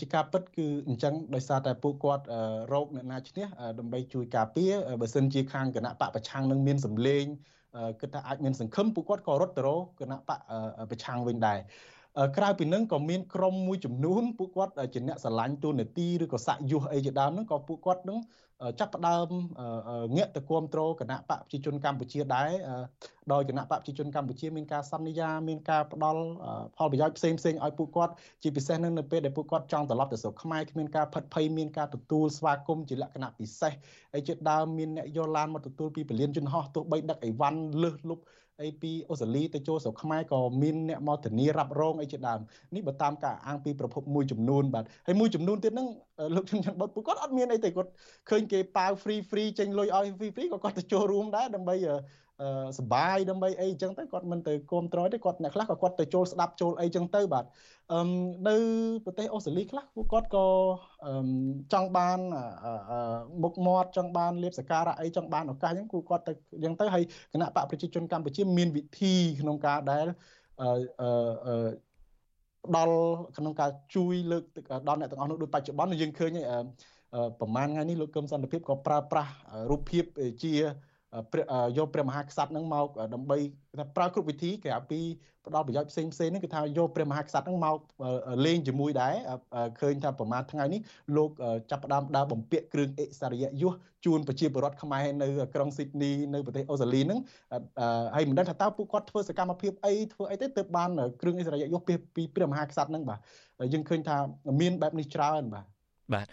[0.00, 2.24] ជាការពិតគឺអញ្ចឹងដោយសារតែពួកគាត់
[2.72, 3.46] រោគអ្នកណាឈ្នះ
[3.78, 7.24] ដើម្បីជួយការពារបើសិនជាខាងគណៈបកប្រឆាំងនឹងមានសម្លេង
[8.00, 10.38] គិតថាអាចមានសង្ឃឹមពួកគាត់ក៏រត់ទៅរកគណៈបក
[10.90, 11.58] ប្រឆាំងវិញដែរ
[12.36, 18.18] ក្រៅពីនឹងក៏មានក្រុមមួយចំនួនពួកគាត់ជាអ្នកស្រឡាញ់ទូនាទីឬក៏សាក់យុះអីជាដើមហ្នឹងក៏ពួកគាត់នឹង
[18.78, 19.28] ចាប់ផ្ដើម
[20.16, 22.50] ងាកទៅគ្រប់គ្រងគណៈបកប្រជាជនកម្ពុជាដែរ
[23.32, 26.22] ដោយគណៈបកប្រជាជនកម្ពុជាមានការសន្យាមានការផ្ដល់
[26.76, 33.72] ផលប្រយោជន៍ផ្សេងផ្សេងឲ្យពួកគាត់ជាពិសេសនឹងនៅពេលដែលពួកគាត់ចង់ត្រឡប់ទៅស្រុកខ្មែរគ្មានការផិតភ័យមានការទទួលស្វាគមន៍ជាលក្ខណៈពិសេស
[34.12, 38.18] ហើយជាដើមមានអ្នកយកឡានមកទទួលពីពលានយន្តហោះទោះបីដឹកអីវ៉ាន់លើសលុប
[38.62, 42.40] អីពីអូស្ត្រាលីទៅចូលស្រុកខ្មែរក៏មានអ្នកមកធានារ៉ាប់រងអីជាដើម
[42.74, 45.88] នេះបើតាមការអាងពីប្រភពមួយចំនួនបាទហើយមួយចំនួនទៀតហ្នឹង
[46.34, 47.90] លោកជំនាញបុតពួកគាត់អត់មានអីទេគាត់
[48.30, 51.76] ឃើញគេប៉ាវ free free ចេញលុយឲ្យ free free ក៏គាត់ទៅចូលរួមដែរដើម្បី
[52.78, 57.44] សបាយដើម្បីអីចឹងទៅគាត់មិនទៅគ្រប់ត្រយទេគាត់អ្នកខ្លះក៏គាត់ទៅចូលស្ដាប់ចូលអីចឹងទៅបាទ
[57.92, 58.00] អឺ
[58.48, 58.56] នៅ
[59.04, 60.46] ប្រទេសអូស្ត្រាលីខ្លះពួកគាត់ក៏
[61.72, 62.18] ចង់បាន
[63.42, 66.32] មុខមាត់ចង់បានលៀបសការៈអីចង់បានឱកាសចឹងគូគាត់ទៅ
[66.64, 70.06] ចឹងទៅហើយគណៈបកប្រជាជនកម្ពុជាមានវិធីក្នុងការដែល
[70.60, 71.90] អឺ
[72.76, 72.96] ដល់
[73.36, 74.44] ក្នុងការជួយលើក
[74.88, 76.30] ដល់អ្នកទាំងអស់នោះដូចបច្ចុប្បន្នយើងឃើញ
[77.40, 79.32] ប្រហែលថ្ងៃនេះលោកកឹមសន្តិភាពក៏ប្រើប្រាស់
[79.70, 80.04] រូបភាព
[80.42, 80.52] ជា
[81.78, 83.38] យកព្រះមហាក្សត្រនឹងមកដើម្បី
[83.78, 85.00] ថាប្រើគ្រប់វិធីគេពី
[85.46, 87.78] ផ្ដល់ប្រយោជន៍ផ្សេងផ្សេងហ្នឹងគឺថាយកព្រះមហាក្សត្រហ្នឹងមក
[88.46, 89.14] លេងជាមួយដែរ
[89.80, 90.80] ឃើញថាប្រហែលថ្ងៃនេះ
[91.16, 91.30] លោក
[91.70, 97.20] ចាប់ផ្ដើមដើរបំពាក់គ្រឿងអិសរិយយសជូនប្រជាពលរដ្ឋខ្មែរនៅក្រុងស៊ីដនីនៅប្រទេសអូស្ត្រាលីហ្នឹង
[98.14, 100.90] ហើយមិនដឹងថាតើពួកគាត់ធ្វើសកម្មភាពអីធ្វើអីទៅទើបបាន
[101.20, 101.82] គ្រឿងអិសរិយយស
[102.16, 103.20] ពីព្រះមហាក្សត្រហ្នឹងបាទ
[103.72, 104.16] យើងឃើញថា
[104.60, 105.66] មានបែបនេះច្រើនបាទ
[106.14, 106.26] បាទ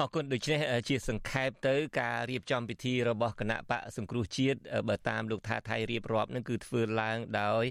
[0.00, 4.58] អរគុណដូច្នេះជាសង្ខេបទៅការរៀបចំពិធីរបស់គណៈបកសង្គ្រោះជាតិ
[4.88, 7.64] បើតាមលោកថាថៃរៀបរាប់នឹងគឺធ្វើឡើងដោយ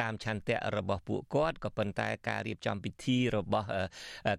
[0.00, 3.66] តាមឆន្ទៈរបស់ពួកគាត់ក៏ប៉ុន្តែការរៀបចំពិធីរបស់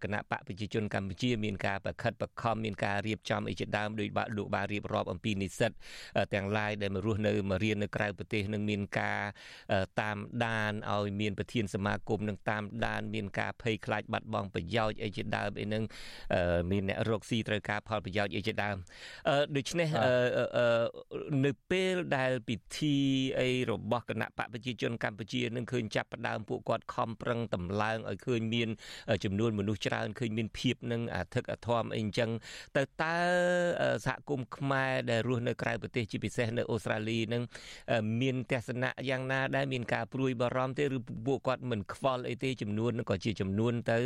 [0.04, 5.72] គណៈបកប្រជាជនកម្ពុជាមានការប្រខិតប្រខំមានការរៀបចំអីជាដើមដោយបាក់លោកបានរៀបរាប់អំពីនិស្សិត
[6.34, 9.22] ទាំងឡាយដែលមករស់នៅមករៀននៅក្រៅប្រទេសនឹងមានការ
[10.02, 15.84] តាមដានឲ្យមានប្រធានសមាគមនឹងតាមដាន មានការភ័យខ្លាចបាត់បង់ប្រយោជន៍អីជាដើមអីនឹង
[16.72, 18.78] មានអ្នករកស៊ីត្រូវការផលប្រយោជន៍អីជាដើម
[19.56, 19.88] ដូច្នេះ
[21.46, 22.96] នៅពេលដែលពិធី
[23.40, 28.70] អីរបស់គណៈបកប្រជាជនកម្ពុជានឹងឃើញចាប់ផ្ដើមពួកគាត់ខំប្រឹងតម្លើងឲ្យឃើញមាន
[29.24, 32.30] ចំនួនមនុស្សច្រើនឃើញមានភាពនឹងអាធឹកអធមអីអញ្ចឹង
[32.78, 33.16] ទៅតើ
[34.06, 37.44] សហគមន៍ខ្មែរដែលរស់នៅក្រៅប្រទេសជាពិសេសនៅអូស្ត្រាលីនឹង
[38.22, 40.98] មានទស្សនៈយ៉ាងណាដែលមានការព្រួយបារម្ភទេឬ
[41.28, 43.98] ពួកគាត់មិនខ្វល់អីទេចំនួនក៏ជាចំនួនទៅ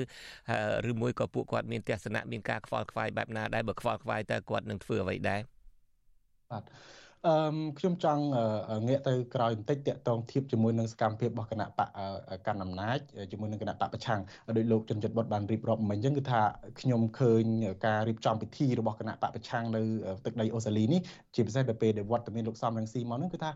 [0.89, 5.42] ឬមួយក៏ពួកគាត់មានទស្សនៈមានការខ្វល់ខ្វាយបែបណាដែរបើខ្វល់ខ្វាយតើគាត់នឹងធ្វើអ្វីដែរ
[6.52, 6.64] បាទ
[7.28, 7.34] អឺ
[7.80, 8.24] ខ្ញុំចង់
[8.88, 11.90] ងាកទៅក្រោយបន្តិចតាក់ទងធៀបជាមួយនឹងសកម្មភាពរបស់គណៈបក
[12.48, 12.98] កាន់អំណាច
[13.32, 14.20] ជាមួយនឹងគណៈបកប្រឆាំង
[14.58, 16.42] ដោយលោកជនចិត្តបុតបានរៀបរាប់មិញអញ្ចឹងគឺថា
[16.82, 17.44] ខ្ញុំឃើញ
[17.86, 19.82] ការរៀបចំពិធីរបស់គណៈបកប្រឆាំងនៅ
[20.26, 21.02] ទឹកដីអូស្ត្រាលីនេះ
[21.36, 23.52] ជាពិសេសទៅពេលដែលវត្តមានលោកសំរងស៊ីមកហ្នឹងគឺថា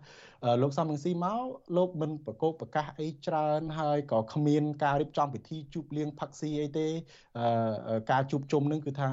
[0.61, 1.39] លោកសំរងស៊ីមក
[1.77, 6.87] លោកមិនប្រកោកប្រកាសអីច្រើនហើយក៏គ្មានការរៀបចំពិធីជួបលៀងផឹកស៊ីអីទេ
[8.11, 9.09] ការជួបជុំហ្នឹងគឺថា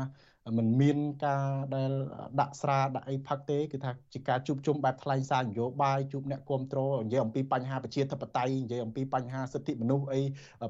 [0.59, 1.93] มันមានការដែល
[2.41, 10.21] ដាក់ស្រាដាក់អីផឹកទេគឺថាជាការជួបជុំបែបថ្លែងសារនយោបាយជួបអ្នកគ្រប់គ្រងនិយាយអំពីបញ្ហាប្រជាធិបតេយ្យនិយាយអំពីបញ្ហាសិទ្ធិមនុស្សអី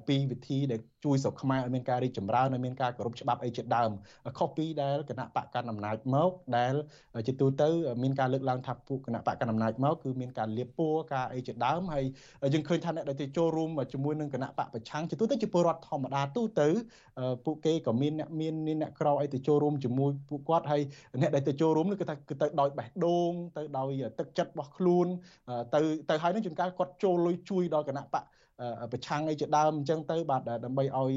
[0.08, 3.90] ពីវិធីដែលជួយស្រុកខ្មែរឲ្យមានការរីកចម្រើនឲ្យមានការគោរពច្បាប់អីជាដើម
[4.38, 6.74] ខុសពីដែលគណៈបកកណ្ដាលអំណាចមកដែល
[7.26, 7.68] ជាទូទៅ
[8.02, 12.04] មានការលើកឡើងថាពួកគណៈបកកណ្ដាលអំណាចមកគឺមានការលៀបពួរការអីជាដើមហើយ
[12.54, 16.68] យើងឃើញថាអ្នកដែលទៅចូលរួមជាមួយនឹងគណៈបកប្រឆាំងជាទូទៅជាពលរដ្ឋធម្មតាទូទៅ
[17.44, 20.82] ពួកគេក៏មានអ្នកមានអ្នកក្រឲ្យទៅចូលរួមជាមួយពួកគាត់ហើយ
[21.22, 25.06] អ្នកដែលទៅចូលរួមនោះគឺថាគឺទៅដោយបេះដូងទៅដោយទឹកចិត្តរបស់ខ្លួន
[25.74, 28.24] ទៅទៅហើយនឹងជួនកាលគាត់ចូលលុយជួយដល់គណៈបក
[28.92, 31.10] ប្រឆាំងអីជាដើមអញ្ចឹងទៅបាទដើម្បីឲ្យ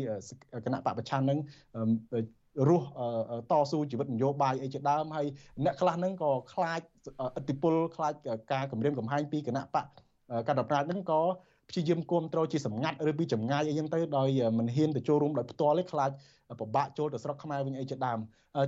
[0.66, 1.40] គណៈបកប្រឆាំងនឹង
[2.70, 2.88] រស់
[3.52, 5.28] តស៊ូជីវិតនយោបាយអីជាដើមហើយ
[5.66, 6.82] អ្នកខ្លះហ្នឹងក៏ខ្លាច
[7.40, 8.14] ឥទ្ធិពលខ្លាច
[8.52, 9.86] ការគម្រាមកំហែងពីគណៈបក
[10.48, 11.22] កណ្ដាលអំណាចហ្នឹងក៏
[11.70, 16.12] ព្យាយាមគ្រប់គ្រងជាសម្ងាត់ឬពីចម្ងាយអីចឹងទៅដោយមិនហ៊ានទៅចូលរួមដោយផ្ទាល់ទេខ្លាច
[16.62, 18.20] ពិបាកចូលទៅស្រុកខ្មែរវិញអីជាដើម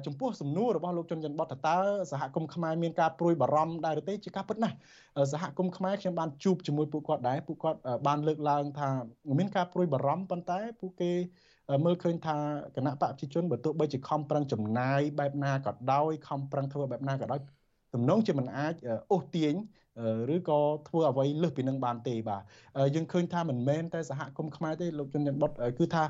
[0.06, 1.78] ចំពោះសំណួររបស់លោកជុនច័ន្ទបតតើ
[2.12, 4.76] សហគមន៍ខ្មែរមានការព្រួយបារម្ភដែរឬទេជាការពិតណាស់
[5.34, 8.90] សហគមន៍ខ្មែរខ្ញុំបានជួបជាមួយពួកគាត់ដែរពួកគាត់បានលើកឡើងថា
[9.40, 11.12] មានការព្រួយបារម្ភប៉ុន្តែពួកគេ
[11.86, 12.38] មើលឃើញថា
[12.76, 17.42] គណៈបកប្រជាជនបើទោះបីជាខំប្រឹងចំណាយបែបណាក៏ដោយខំប្រឹងធ្វើបែបណាក៏ដោយ
[17.94, 18.74] ទំនងជាមិនអាច
[19.12, 19.54] អូសទាញ
[20.36, 22.42] ឬក៏ធ្វើអ្វីលើសពីនឹងបានទេបាទ
[22.96, 26.04] យើងឃើញថាមិនមែនតែសហគមន៍ខ្មែរទេលោកជនច័ន្ទបុតគឺថា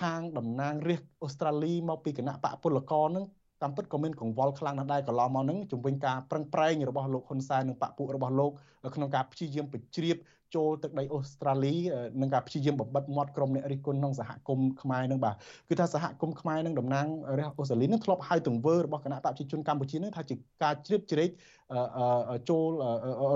[0.00, 3.24] ខាងតំណាងរាស្ត្រអូស្ត្រាលីមកពីគណៈបកពលករនឹង
[3.62, 8.52] តាមពិតក៏មានកង្វល់ខ្លាំងណាស់ដែរកន្លងមកហ្នឹងជំវិញការប្រឹងប្រែងរបស់លោកហ៊ុនសែននិងបកពួករបស់លោក
[8.94, 10.16] ក្នុងការព្យាយាមបញ្ជ្រាប
[10.54, 11.74] ចូលទឹកដីអូស្ត្រាលី
[12.20, 15.34] នឹងការព្យាយាមបំបិតមាត់ក្រុមអ្នករិះគន់ក្នុងសហគមន៍ខ្មែរនឹងបាទ
[15.68, 17.06] គឺថាសហគមន៍ខ្មែរនឹងតំណាង
[17.38, 21.30] រាជអូស្ត្រាលីនឹងធ្លាប់ហៅទង្វើរបស់គណៈបព្វជិជនកម្ពុជានឹងថាជាការជ្រៀតជ្រែក
[22.48, 22.70] ចូល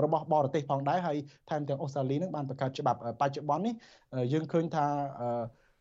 [0.05, 1.17] របស់បរទេសផងដែរហើយ
[1.49, 3.73] ថែមទាំងអូស្ត្រាលីនឹងបានបង្កើតច្បាប់បច្ចុប្បន្ននេះ
[4.33, 4.85] យើងឃើញថា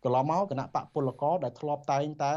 [0.04, 2.34] កន្លងមកគណៈបកពលករដែលធ្លាប់តែងតែ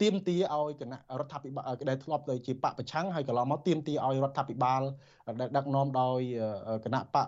[0.00, 4.82] ទៀមទាឲ្យគណៈរដ្ឋាភិបាលដែលធ្លាប់ទៅជាបកប្រឆាំងហើយកន្លងមកទៀមទាឲ្យរដ្ឋាភិបាល
[5.40, 6.20] ដែលដឹកនាំដោយ
[6.84, 7.26] គណៈបក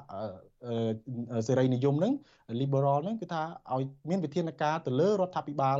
[1.46, 2.12] សេរីនិយមហ្នឹង
[2.60, 3.42] liberal ហ្នឹងគឺថា
[3.72, 5.78] ឲ្យមានវិធានការទៅលើរដ្ឋាភិបាល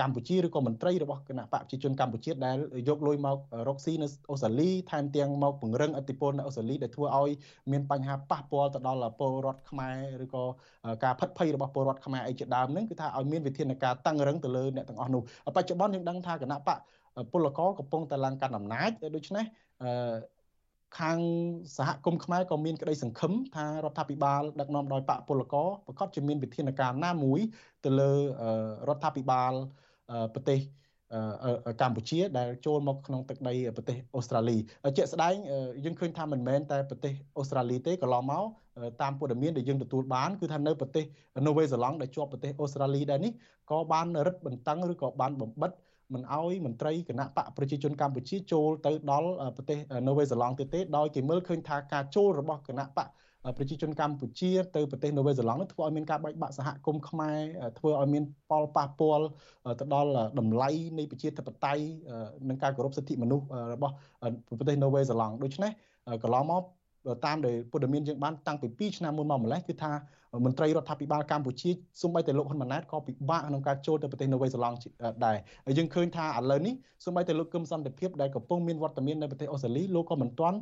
[0.00, 2.56] កម្ពុជាឬក៏មន្ត្រីរបស់គណៈបកប្រជាជនកម្ពុជាដែល
[2.88, 3.36] យកលុយមក
[3.68, 7.30] រកស៊ីនៅអូស្ត្រាលីថែមទាំងមកពង្រឹងអធិបុលនៅអូស្ត្រាលីដែលធ្វើឲ្យ
[7.72, 9.90] មានបញ្ហាប៉ះពាល់ទៅដល់ពលរដ្ឋខ្មែ
[10.20, 10.44] រឬក៏
[11.04, 15.22] ការផិតភ័យរបស់ពលរដ្ឋខ្មែរអីជាដើមហ្នឹងគឺថាឲ្យមានវិធានការតឹងរឹងទៅលើអ្នកទាំងអស់នោះ
[15.56, 16.78] បច្ចុប្បន្នយើងដឹងថាគណៈបក
[17.32, 19.44] ពលករកំពុងតែឡើងកាន់អំណាចដូច្នេះ
[20.98, 21.18] ខាង
[21.76, 27.40] សហគមន៍ខ្មែរក៏មានក្តីសង្ឃឹមថារដ្ឋាភិបាលដឹកនាំដោយបកពលករប្រកាសជាមានវិធានការណាមួយ
[27.84, 28.12] ទៅលើ
[28.88, 29.52] រដ្ឋាភិបាល
[30.34, 30.60] ប្រទេស
[31.80, 34.56] កម្ពុជាដែលចូលមកក្នុងទឹកដីប្រទេសអូស្ត្រាលី
[34.96, 35.34] ជាក់ស្ដែង
[35.84, 38.44] យើងឃើញថាមិនមែនតែប្រទេសអូស្ត្រាលីទេកន្លងមក
[39.02, 41.04] តាមព័ត៌មានដែលយើងទទួលបានគឺថានៅប្រទេស
[41.46, 43.32] នូវេសេឡង់ដែលជាប់ប្រទេសអូស្ត្រាលីដែរនេះ
[43.70, 45.70] ក៏បានរឹតបន្តឹងឬក៏បានបំបិត
[46.14, 49.78] មិនអោយមន្ត្រីគណៈបកប្រជាជនកម្ពុជាចូលទៅដល់ប្រទេស
[50.08, 53.08] នូវេសេឡង់ទៀតទេដោយគេមើលឃើញថាការចូលរបស់គណៈបក
[53.58, 57.38] ប្រជាជនកម្ពុជាទៅប្រទេសនូវេសេឡង់នោះធ្វើឲ្យមានការបែកបាក់សហគមន៍ខ្មែរ
[57.78, 59.26] ធ្វើឲ្យមានផលប៉ះពាល់
[59.80, 61.82] ទៅដល់តម្លៃនៃប្រជាធិបតេយ្យ
[62.48, 63.44] និងការគោរពសិទ្ធិមនុស្ស
[63.74, 63.94] របស់
[64.58, 65.70] ប្រទេសនូវេសេឡង់ដូច្នេះ
[66.22, 66.62] កន្លងមក
[67.26, 69.92] តាមដែលព័ត៌មានយើងបានតាំងពី2ឆ្នាំមុនមកម្លេះគឺថា
[70.44, 71.70] មន្ត្រីរដ្ឋាភិបាលកម្ពុជា
[72.02, 74.76] សូម្បីតែលោកហ៊ុនម៉ាណែតក៏ពិបាកក្នុងការចូលទៅប្រទេសនូវេសេឡង់
[75.24, 76.74] ដែរហើយយើងឃើញថាឥឡូវនេះ
[77.04, 80.58] សូម្បីតែលោកគឹមសន្តិភាពដែលកំពុងមានវត្តមាននៅប្រទេសអូស្ត្រាលីលោកក៏មិនទាន់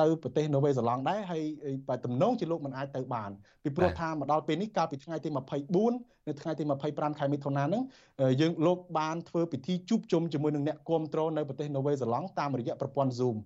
[0.00, 1.42] ទៅប្រទេសនូវេសេឡង់ដែរហើយ
[1.88, 3.30] បើទំនងជាលោកមិនអាចទៅបាន
[3.62, 7.82] ពីព្រោះថាមកដល់ពេលនេះកាលពីថ្ងៃទី24នៅថ្ងៃទី25ខែមិថុនាហ្នឹង
[8.40, 13.36] យើងលោកបានធ្វើពិធីជួបជុំជាមួយនឹងអ្នកគ្រប់គ្រងនៅប្រទេសនូវេសេឡង់តាមរយៈប្រព័ន្ធ Zoom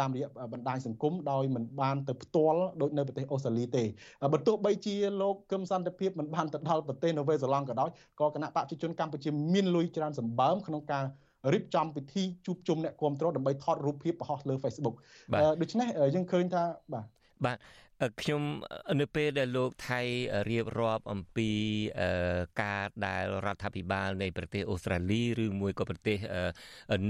[0.00, 3.84] តាមរយៈបណ្ដាញសង្គមដោយមិនបានទៅផ្ទាល់ដូចនៅប្រទេសអូស្ត្រាលីទេ
[4.32, 11.04] បើទោះបីជាលោកគឹមសន្តិភាពមិនបានទៅដល់ប្រទេសនូវេសេឡង់ក៏ដោយក៏គណៈបព្វជិជនកម្ពុជាមានលុយច្រើនសម្បើមក្នុងការ
[11.52, 14.96] រៀបចំពិធីជួបជុំអ្នកគ្រប់គ្រងដើម្បីថតរូបភាពបង្ហោះលើ Facebook
[15.60, 17.06] ដូច្នេះយើងឃើញថាបាទ
[17.44, 17.58] បាទ
[18.20, 18.42] ខ្ញុំ
[19.00, 20.00] នៅពេលដែលលោកថៃ
[20.50, 21.50] រៀបរាប់អំពី
[22.62, 26.18] ការដែលរដ្ឋាភិបាលនៃប្រទេសអូស្ត្រាលីឬមួយក៏ប្រទេស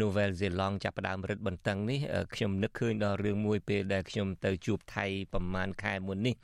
[0.00, 2.00] Nouvelle Zealand ចាប់ផ្ដើមរឹតបន្តឹងនេះ
[2.34, 6.34] ខ្ញុំនឹកឃើញដល់រឿងមួយពេលដែលខ្ញុំទៅជួបថៃប្រហែលខែមុននេះ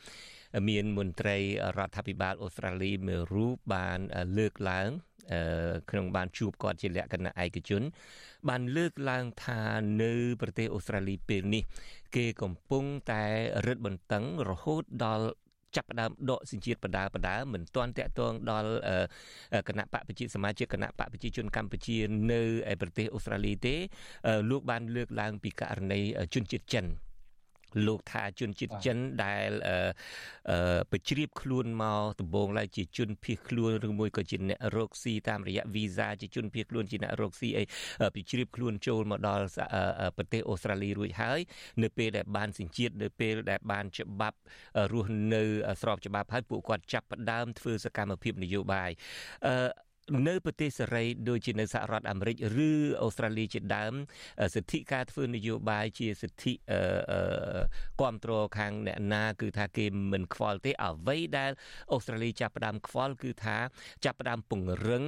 [0.68, 1.36] មានមន្ត្រី
[1.78, 3.98] រដ្ឋាភិបាលអូស្ត្រាលីមួយរូបបាន
[4.38, 4.90] លើកឡើង
[5.90, 7.82] ក្នុងបានជួបគាត់ជាលក្ខណៈឯកជន
[8.48, 9.62] បានលើកឡើងថា
[10.02, 11.62] នៅប្រទេសអូស្ត្រាលីពេលនេះ
[12.16, 13.24] គេកំពុងតែ
[13.66, 15.26] រឹតបន្តឹងរហូតដល់
[15.76, 18.72] ចាប់ផ្ដើមដកសញ្ជាតិបដាបដាមិនទាន់តាក់ទងដល់
[19.68, 21.98] គណៈបកប្រជាសមាជិកគណៈបកប្រជាជនកម្ពុជា
[22.32, 22.42] នៅ
[22.80, 23.74] ប្រទេសអូស្ត្រាលីទេ
[24.50, 26.00] លោកបានលើកឡើងពីករណី
[26.34, 26.86] ជនជាតិចិន
[27.86, 29.50] លោកថាជនជាតិចិនដែល
[30.92, 37.62] បញ្ជ្រាបខ្លួនមកដំបងឡើយជាជនភៀសខ្លួនឬមួយក៏ជាអ្នករកស៊ីតាមរយៈវីសាជាជនភៀសខ្លួនជាអ្នករកស៊ីអី
[38.14, 39.44] បញ្ជ្រាបខ្លួនចូលមកដល់
[40.16, 41.40] ប្រទេសអូស្ត្រាលីរួចហើយ
[41.82, 44.38] នៅពេលដែលបានសញ្ជាតិនៅពេលដែលបានច្បាប់
[44.92, 45.42] រស់នៅ
[45.82, 48.90] ស្របច្បាប់ហើយពួកគាត់ចាប់ផ្ដើមធ្វើសកម្មភាពនយោបាយ
[49.46, 49.89] អឺ
[50.28, 52.36] នៅប្រទេសសេរីដូចជានៅសហរដ្ឋអាមេរិក
[52.68, 52.70] ឬ
[53.02, 53.94] អូស្ត្រាលីជាដើម
[54.54, 56.52] សិទ្ធិការធ្វើនយោបាយជាសិទ្ធិ
[58.00, 61.52] គ្រប់គ្រងខាងអ្នកណាគឺថាគេមិនខ្វល់ទេអ្វីដែល
[61.92, 63.56] អូស្ត្រាលីចាប់ផ្ដើមខ្វល់គឺថា
[64.04, 65.04] ចាប់ផ្ដើមពង្រឹង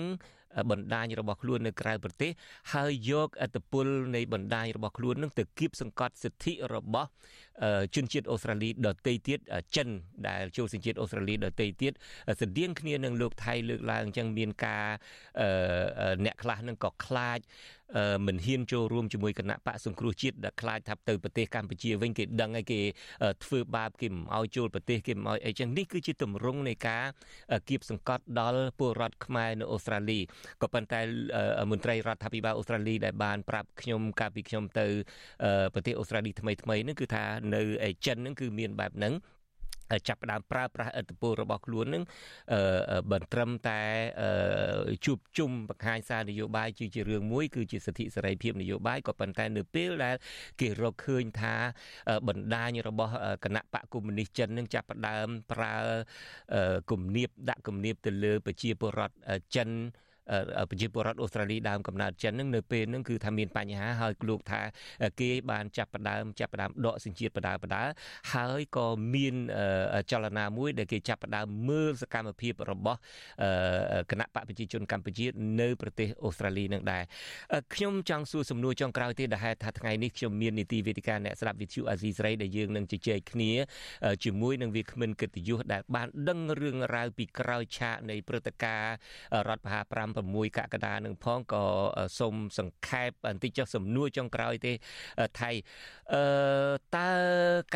[0.71, 2.31] បណ្ដាញរបស់ខ្លួននៅក្រៅប្រទេស
[2.73, 7.09] ហើយយកអត្តពលនៃបណ្ដាញរបស់ខ្លួននឹងទៅគៀបសង្កត់សិទ្ធិរបស់
[7.95, 9.39] ជនជាតិអូស្ត្រាលីដទៃទៀត
[9.77, 9.89] ចិន
[10.29, 11.93] ដែលចូលសញ្ជាតិអូស្ត្រាលីដទៃទៀត
[12.41, 14.87] ស្តៀងគ្នានឹងលោកថៃលើកឡើងអញ្ចឹងមានការ
[16.25, 17.41] អ្នកខ្លះនឹងក៏ខ្លាច
[18.27, 22.81] មិនហ៊ានចូលរួមជាមួយគណៈបកសង្គ្រោះជាតិដែលខ្លាចថាទៅប្រទេសកម្ពុជាវិញគេដឹងហើយគេ
[23.45, 27.05] ធ្វើបាបគេមិនឲ្យចូលប្រទេសគេមិនឲ្យអីចឹងនេះគឺជាទម្រង់នៃការ
[27.69, 30.21] គៀបសង្កត់ដល់ពលរដ្ឋខ្មែរនៅអូស្ត្រាលី
[30.63, 31.01] ក៏ប៉ុន្តែ
[31.71, 34.87] មន្ត្រីរដ្ឋាភិបាលអូស្ត្រាលីដែលបានប្រាប់ខ្ញុំកាលពីខ្ញុំទៅ
[35.75, 37.25] ប្រទេសអូស្ត្រាលីថ្មីថ្មីហ្នឹងគឺថា
[37.55, 37.61] នៅ
[38.07, 39.15] ចិនហ្នឹងគឺមានបែបហ្នឹង
[40.09, 42.05] ចាប់ផ្ដើមប្រើប្រាស់ឥទ្ធិពលរបស់ខ្លួននឹង
[43.11, 43.81] មិនត្រឹមតែ
[45.05, 50.17] ជួបជុំបង្ហាញសារនយោបាយជារឿងមួយគឺជាសិទ្ធិសេរីភាពនយោបាយក៏ប៉ុន្តែនៅពេលដែល
[50.61, 51.55] គេរកឃើញថា
[52.29, 53.13] បណ្ដាញរបស់
[53.45, 55.77] គណៈបកកុម្មុយនីសចិននឹងចាប់ផ្ដើមប្រើ
[56.91, 59.15] គំនាបដាក់គំនាបទៅលើប្រជាពលរដ្ឋ
[59.57, 59.71] ចិន
[60.71, 64.61] ប្រជាពលរដ្ឋអូស្ត្រាលីដើមកំណើតចិននឹងនៅពេលហ្នឹងគឺថាមានបញ្ហាហើយលោកថា
[65.21, 67.83] គេបានចាប់ផ្ដើមចាប់ផ្ដើមដកសញ្ជាតិបដាបដា
[68.35, 69.35] ហើយក៏មាន
[70.11, 72.99] ចលនាមួយដែលគេចាប់ផ្ដើមមើលសកម្មភាពរបស់
[74.11, 75.27] គណៈបកប្រជាជនកម្ពុជា
[75.61, 77.03] នៅប្រទេសអូស្ត្រាលីនឹងដែរ
[77.75, 83.53] ខ្ញុំចង់សួរសំណួរចុងក្រោយទេដែលហេតុថាថ្ងៃនេះខ្ញុំមាននីតិវេទិកាអ្នកស្ដាប់វិទ្យុអាស៊ីសេរីដែលយើងនឹងជជែកគ្នា
[84.25, 88.95] ជាមួយនឹងវាគ្មិនកិត្តិយសដែលបានដឹងរឿងរ៉ាវពីក្រោយឆាកនៃព្រឹត្តិការណ៍
[89.49, 91.65] រដ្ឋបហា5 6កក្កដានឹងផងក៏
[92.19, 94.73] សូមសង្ខេបបន្តិចចុះសំណួរចុងក្រោយទេ
[95.41, 95.51] ថៃ
[96.13, 96.23] អឺ
[96.97, 97.11] តើ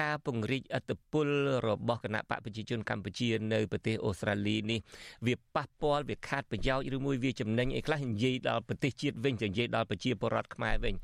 [0.00, 1.28] ការពង្រីកអធិបុល
[1.68, 4.80] របស់គណៈបកប្រជាជនកម្ពុជានៅប្រទេសអូស្ត្រាលីនេះ
[5.26, 10.94] វាប៉ះពាល់វាខាតប្រយោជន៍ឬមួយវាចំណេញអីខ្លះនិយាយដល់ប្រទេសជាតិវិញទៅនិយាយដល់ប្រជាពលរដ្ឋខ្មែរវិញ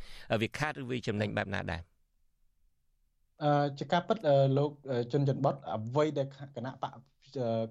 [0.43, 1.83] វាខាតឬវាចំណេញបែបណាដែរ
[3.43, 4.19] អឺជាការពិត
[4.59, 4.71] លោក
[5.13, 6.27] ជុនច័ន្ទបតអ្វីដែល
[6.57, 6.93] គណៈបក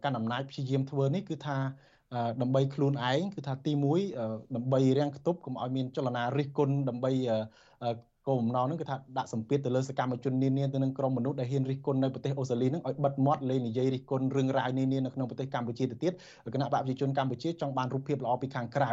[0.03, 1.57] កណ្ដាលអំណាចព្យាយាមធ្វើនេះគឺថា
[2.41, 3.74] ដើម្បីខ្លួនឯងគឺថាទី
[4.14, 7.12] 1ដើម្បីរាំងខ្ទប់កុំឲ្យមានចលនារិះគន់ដើម្បី
[8.28, 16.14] គោលបំណងហ្នឹងគឺថាដាក់សម្ពាធទៅលើសកម្មជននានាទៅនឹងក្រុមមនុស្សដែលហ៊ានរិះគន់នៅប្រទេសអូស្ត្រាលីហ្នឹងឲ្យបិទមាត់លេងនិយាយរិះគន់រឿងរ៉ាវនានានៅក្នុងប្រទេសកម្ពុជាទៅទៀត
[16.53, 18.91] គណៈបកប្រជាជនកម្ពុជាចង់បានរូបភាពល្អពីខាងក្រៅ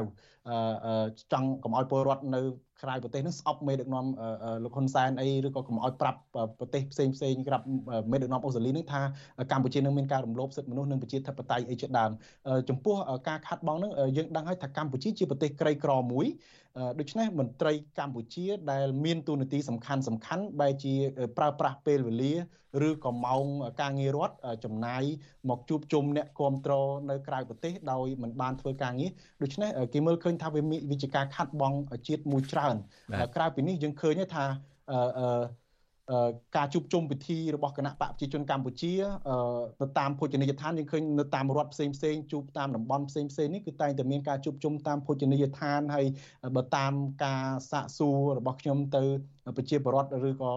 [1.33, 2.41] ចង់កុំឲ្យពលរដ្ឋនៅ
[2.83, 4.07] ក្រៅប្រទេសនឹងស្អប់មេដឹកនាំ
[4.65, 6.21] លោកហ៊ុនសែនអីឬក៏កុំឲ្យប្រាប់
[6.59, 7.65] ប្រទេសផ្សេងផ្សេងក្រាប់
[8.13, 9.01] មេដឹកនាំអូស្ត្រាលីនឹងថា
[9.53, 12.11] កម្ពុជានឹងមានការរំលោភសិទ្ធិមនុស្សនិងប្រជាធិបតេយ្យអីជាដើម
[12.69, 12.97] ចំពោះ
[13.29, 16.27] ការខាត់បងនឹងយើងដឹងហើយថាកម្ពុជាជាប្រទេសក្រីក្រមួយ
[17.01, 20.95] ដូច្នេះមន្ត្រីកម្ពុជាដែលមានទូនាទីសំខាន់សំខាន់បែរជា
[21.37, 22.35] ប្រើប្រាស់ពេលវេលា
[22.89, 23.45] ឬក៏ម៉ោង
[23.81, 25.03] ការងាររដ្ឋចំណាយ
[25.49, 29.11] មកជួបជុំអ្នកគ្រប់គ្រងនៅក្រៅប្រទេសដោយមិនបានធ្វើការងារ
[29.43, 31.73] ដូច្នេះគេមើលឃើញថាវាមានវិជាការខាត់បង
[32.09, 32.68] ជាតិមួយច្រើន
[33.37, 34.45] ក្រៅពីនេះយើងឃើញថា
[34.91, 34.99] អឺ
[36.57, 38.93] ការជួបជុំពិធីរបស់គណៈបកប្រជាជនកម្ពុជា
[39.81, 46.07] ទៅតាមភោជនីយដ្ឋានយើងឃើញនៅតាមរដ្ឋផ្សេងផ្សេងជួបតាមតំបន់ផ្សេងផ្សេងនេះគឺតែងតែមានការជួបជុំតាមភោជនីយដ្ឋានហើយ
[46.57, 46.93] បើតាម
[47.25, 49.03] ការសាកសួររបស់ខ្ញុំទៅ
[49.57, 50.53] ប្រជាពលរដ្ឋឬក៏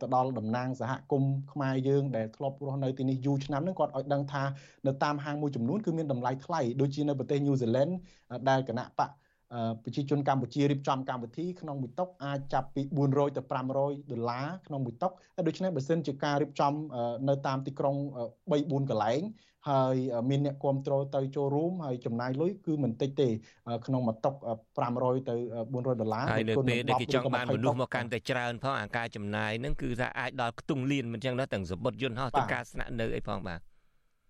[0.00, 4.42] ទៅដល់តំណាងសហគមន៍ខ្មែរយើងដែលធ្លាប់រស់នៅទីនេះយូរឆ្នាំហ្នឹងគាត់ឲ្យដឹងថា
[4.86, 7.92] នៅតាមហាងមួយចំនួនគឺមានតម្លៃថ្លៃដូចជានៅប្រទេសញូហ្សេឡង់
[8.48, 9.10] ដែលគណៈបក
[9.84, 15.08] ប្រជាជនកម្ពុជារៀបចំកម្មវិធីក្នុងមួយតុអាចចាប់ពី400ទៅ500ដុល្លារក្នុងមួយតុ
[15.46, 16.72] ដូច្នេះបើសិនជាការរៀបចំ
[17.28, 19.22] នៅតាមទីក្រុង3 4កន្លែង
[19.70, 19.96] ហើយ
[20.30, 23.28] មានអ្នកគ្រប់គ្រងទៅចូលរួមហើយចំណាយលុយគឺមិនតិចទេ
[23.86, 24.30] ក្នុងមួយតុ
[24.78, 25.34] 500ទៅ
[25.72, 33.60] 400ដុល្លារហើយនៅពេលដែលគេចង់បានមនុស្សមកកាន់តែច្រើនផងអាការចំណាយហ្នឹងគឺថាអាចដល់ខ្ទង់លានមិនចឹងដែរទាំងសម្បត្តិយន្តហោះទៅការស្នាក់នៅអីផងបាទ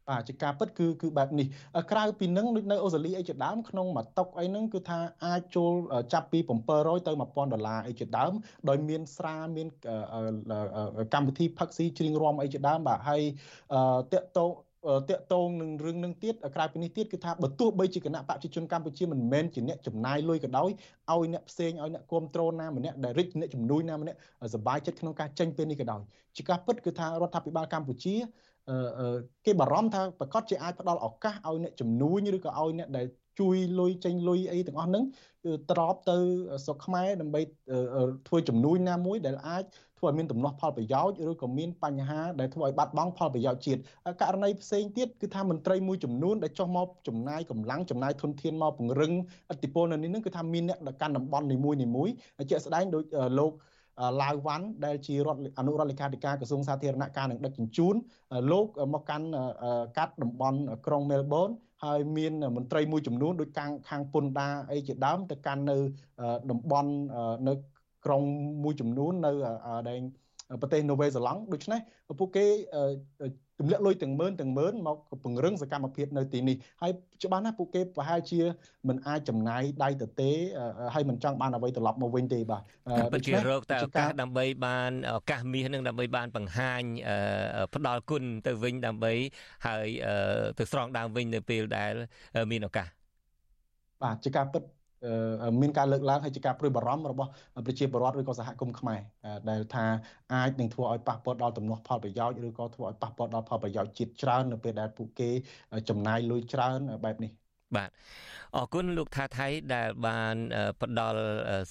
[0.09, 1.47] បាទជាការពិតគឺគឺបែបនេះ
[1.93, 5.73] ក្រៅពីនឹងដូចនៅអូស្ត្រាលីអីជាដើមក្នុងមួយតុកអីហ្នឹងគឺថាអាចចូល
[6.13, 6.39] ចាប់ពី
[6.73, 8.33] 700ទៅ1000ដុល្លារអីជាដើម
[8.69, 9.69] ដោយមានស្រាមាន
[11.15, 13.23] កម្មវិធីផឹកស៊ីជ្រៀងរំអីជាដើមបាទហើយ
[14.13, 14.47] តាក់តោ
[15.11, 20.71] តាក់តងនឹងរឿងនឹងទៀតក្រៅពីនេះទៀតគឺថាបើទោះបីជាគណៈបព្វជិជនកម្ពុជាមិនមែនជាអ្នកចំណាយលុយក៏ដោយ
[21.13, 24.19] ឲ្យអ្នកផ្សេងឲ្យអ្នកគ្រប់គ្រងណាម្នាក់ដែលរិចអ្នកជំនួយណាម្នាក់
[24.55, 26.03] សុបាយចិត្តក្នុងការចេញពេលនេះក៏ដោយ
[26.37, 28.15] ជាការពិតគឺថារដ្ឋាភិបាលកម្ពុជា
[29.47, 33.07] គេបារម្ភថាប្រកាសជាអាចផ្ដល់ឱកាសឲ្យអ្នកជំនួញឬក៏ឲ្យអ្នកដែល
[33.41, 35.05] ជួយលុយចេញលុយអីទាំងអស់ហ្នឹង
[35.71, 36.17] ត្រឡប់ទៅ
[36.65, 37.41] ស្រុកខ្មែរដើម្បី
[38.29, 39.65] ធ្វើជំនួយណាមួយដែលអាច
[39.99, 43.81] ធ្វើឲ្យមានដំណោះផលប្រយោជន៍ឬក៏មានបញ្ហាដែលធ្វើឲ្យបាត់បង់ផលប្រយោជន៍ជាតិ
[44.21, 49.13] ករណីផ្សេងទៀតគឺថាមន្ត្រីមួយចំនួនដែលចោះមកចំណាយកម្លាំងចំណាយធនធានមកពង្រឹង
[49.51, 52.09] អធិបុលនៅនេះគឺថាមានអ្នកកាន់តំបន់នីមួយនីមួយ
[52.51, 53.03] ជាក់ស្ដែងដោយ
[53.39, 53.53] លោក
[54.21, 57.95] ឡាវវ៉ាន់ដែលជារដ្ឋអនុរដ្ឋលេខាធិការក្រសួងសាធារណការនិងដឹកជញ្ជូន
[58.53, 59.27] លោកមកកាន់
[59.99, 61.49] កាត់តំបន់ក្រុងមែលប៊ន
[61.85, 65.77] ហើយមានមន្ត្រីមួយចំនួនដូចខាងខាងពុនដាអីជាដើមទៅកាន់នៅ
[66.51, 66.91] តំបន់
[67.49, 67.55] នៅ
[68.05, 68.23] ក្រុង
[68.65, 69.33] មួយចំនួននៅ
[69.89, 70.01] ដែន
[70.61, 71.81] ប្រទេសនូវេសេឡង់ដូច្នេះ
[72.19, 72.47] ពួកគេ
[73.59, 76.93] ទម្លាក់លុយទាំងម៉ឺនទាំងម៉ឺនមកពង្រឹងសកម្មភាពនៅទីនេះហើយ
[77.25, 78.41] ច្បាស់ណាស់ពួកគេប្រហែលជា
[78.89, 80.31] មិនអាចចំណាយដៃទៅទេ
[80.95, 82.63] ហើយមិនចង់បានអ្វីត្រឡប់មកវិញទេបាទ
[83.13, 86.83] ពិតជារកតែឱកាសដើម្បីបានឱកាសមាសនឹងដើម្បីបានបង្ហាញ
[87.75, 89.13] ផ្ដល់គុណទៅវិញដើម្បី
[89.67, 89.87] ហើយ
[90.59, 91.93] ទៅស្រង់ដើមវិញនៅពេលដែល
[92.51, 92.89] មានឱកាស
[94.03, 94.63] បាទជាការពិត
[95.61, 97.31] មានការលើកឡើងហើយជាការព្រួយបារម្ភរបស់
[97.67, 99.01] ប្រជាពលរដ្ឋឬក៏សហគមន៍ខ្មែរ
[99.51, 99.87] ដែលថា
[100.35, 105.31] អាចនឹងធ្វើឲ្យប៉ះពាល់ដល់ទំនាស់ផលប្រយោជន៍ឬក៏ធ្វើឲ្យប៉ះពាល់ដល់ផលប្រយោជន៍ជាតិច្រើននៅពេលដែលពួកគេ
[105.89, 107.31] ចំណាយលុយច្រើនបែបនេះ
[107.77, 107.91] បាទ
[108.57, 110.37] អរគុណលោកថាថៃដែលបាន
[110.81, 111.21] ផ្ដល់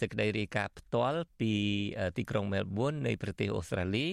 [0.01, 1.53] សេចក្តីរាយការណ៍ផ្ទាល់ពី
[2.17, 4.07] ទីក្រុងមែលប៊ននៃប្រទេសអូស្ត្រាលី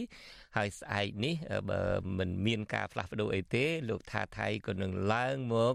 [0.56, 1.34] ហើយស្អែកនេះ
[1.70, 1.80] បើ
[2.18, 5.74] មិនមានការផ្លាស់ប្ដូរអីទេ លោកថាថៃក៏នឹងឡើងមក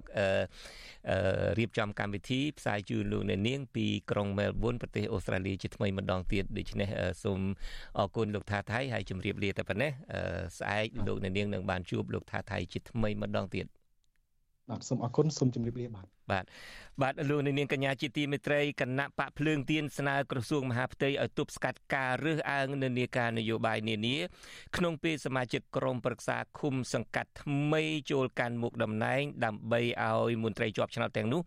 [1.60, 6.90] រៀបចំកម្មវិធីផ្សាយជូនលោកអ្នកនាងពីក្រុងមែលប៊នប្រទេសអូស្ត្រាលីជាថ្មីម្ដងទៀតដូច្នេះ
[7.24, 7.40] សូម
[7.98, 9.92] អរគុណលោកថាថៃហើយជម្រាបលាតែប៉ុណ្ណេះ
[10.60, 13.66] ស្អែកលោកអ្នកនាងនឹងបានជួបលោកថាថៃជាថ្មីម្ដងទៀត
[14.70, 16.46] បាទសូមអរគុណសូមជម្រាបលាបាទ បាទ
[17.02, 24.18] បាទលោកនាងកញ្ញាជាទីមេត្រីគណៈបកភ្លើងទៀនស្នើក្រសួងមហាផ្ទៃឲ្យទប់ស្កាត់ការរើសអើងនានាការនយោបាយនានា
[24.76, 31.42] ក្នុងពេលសមាជិកក្រុមប្រឹក្សាឃុំសង្កាត់ថ្មីចូលកាន់មុខតំណែង ដើម្បីឲ្យមន្ត្រីជាប់ឆ្នោតទាំងនោះ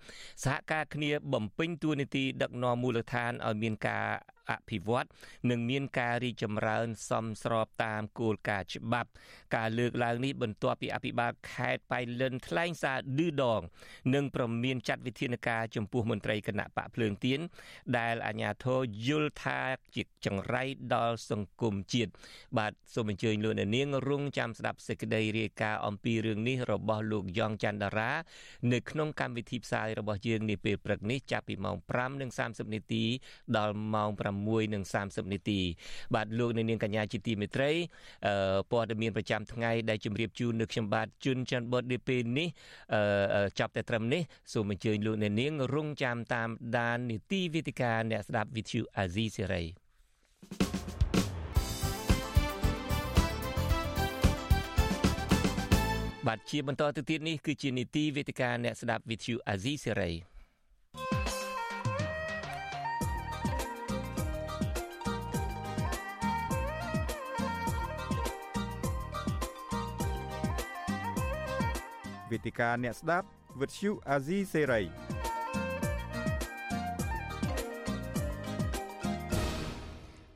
[0.44, 4.06] សហការគ្នាបំពេញតួនាទីដឹកនាំមូលដ្ឋានឲ្យមានការ
[4.50, 5.06] អភិវឌ្ឍ
[5.50, 9.08] និងមានការរីកចម្រើនសមស្របតាមគោលការណ៍ច្បាប់
[9.56, 13.62] ការលើកឡើងនេះបន្ទាប់ពីអភិបាលខេត្តបៃលិនថ្លែងសារឌឺដង
[14.14, 17.40] និងប្រមានចាត់វិធានការចំពោះមន្ត្រីគណៈបកភ្លើងទៀន
[17.98, 19.60] ដែលអាជ្ញាធរយល់ថា
[19.96, 20.62] ជាចង្រៃ
[20.94, 22.10] ដល់សង្គមជាតិ
[22.58, 28.12] បាទសូមអញ្ជើញលោកអ្នកនាងរងចាំស្ដាប់សេចក្តីរាយការណ៍អំពីរឿងនេះរបស់លោកយ៉ងច័ន្ទតារា
[28.72, 31.76] នៅក្នុងកម្មវិធីផ្សាយរបស់យើងនាពេលព្រឹកនេះចាប់ពីម៉ោង
[32.24, 33.04] 5:30នាទី
[33.56, 35.60] ដល់ម៉ោង6 6:30នាទី
[36.14, 37.70] បាទលោកនាងកញ្ញាជាទីមេត្រី
[38.72, 42.48] ព័ត៌មានប្រចាំថ្ងៃដែលជម្រាបជូននៅខ្ញុំបាទជុនច័ន្ទបតនាពេលនេះ
[43.58, 44.22] ចាប់តែត្រឹមនេះ
[44.52, 49.66] សូមអញ្ជើញលោកនាងរងចាំតាមដាននីតិវិទ្យាអ្នកស្ដាប់ Vithu Azizi Serai
[56.26, 60.14] បាទជាបន្តទៅទៀតនេះគឺជានីតិវេទិកាអ្នកស្ដាប់ Vithu Azizi Serai
[72.30, 73.26] វេទិកាអ្នកស្ដាប់
[73.60, 74.82] វិទ្យុអាស៊ីសេរី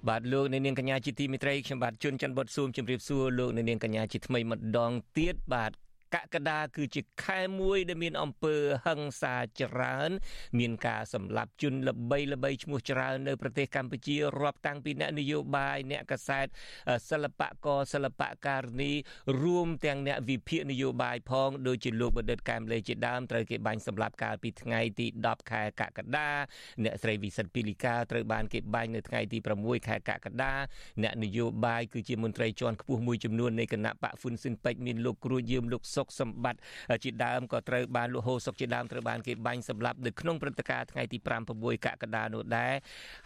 [0.09, 5.73] បាទលោកអ្នកនាងកញ្ញាជាទីមេត្រីខ្ញុំបាទជួនច័ន្ទបុតស៊ូមជម្រាបសួរលោកអ្នកនាងកញ្ញាជាថ្មីម្ដងទៀតបាទ
[6.15, 8.57] កក្កដាគឺជាខែមួយដែលមានអំពើ
[8.87, 10.11] ហិង្សាច្រើន
[10.59, 16.47] មានការសម្លាប់ជនល្បីល្បីឈ្មោះច្រើននៅប្រទេសកម្ពុជារាប់តាំងពីអ្នកនយោបាយអ្នកកសែត
[17.11, 18.93] សិល្បករសិល្បការិនី
[19.43, 26.31] រួមទាំងអ្នកវិភាគនយោបាយផងដូចជាលោកបណ្ឌិតកែមលេជាដើមត្រូវគេបាញ់សម្លាប់កាលពីថ្ងៃទី10ខែកក្កដា
[26.85, 30.55] អ្នកស្រីវិសិទ្ធពីលីកាត្រូវបានគេបាញ់នៅថ្ងៃទី6ខែកក្កដា
[31.03, 41.29] អ្នកនយោបាយគឺជាមន្ត្រីជាន់ខ្ពស់មួយចំនួននៃគណៈបកហ្វុនស៊ិនពេជ្រមានលោកគ្រូយឿមលោកសុកសុកសម្បត្តិជាដើមក៏ត្រូវបានលោកហូសុកជាដើមត្រូវបានគេបាញ់សម្លាប់នៅក្នុងព្រឹត្តិការណ៍ថ្ងៃទី5
[41.61, 42.75] 6កក្កដានោះដែរ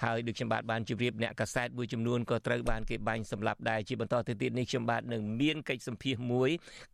[0.04, 6.50] ហើយដូចខ្ញុំបាទបានជម្រាបអ្នកកាសែតមួយចំនួនក៏ត្រូវបានគេបាញ់សម្លាប់ដែរជាបន្តទៅទៀតនេះខ្ញុំបាទនឹងមានកិច្ចសម្ភាសមួយ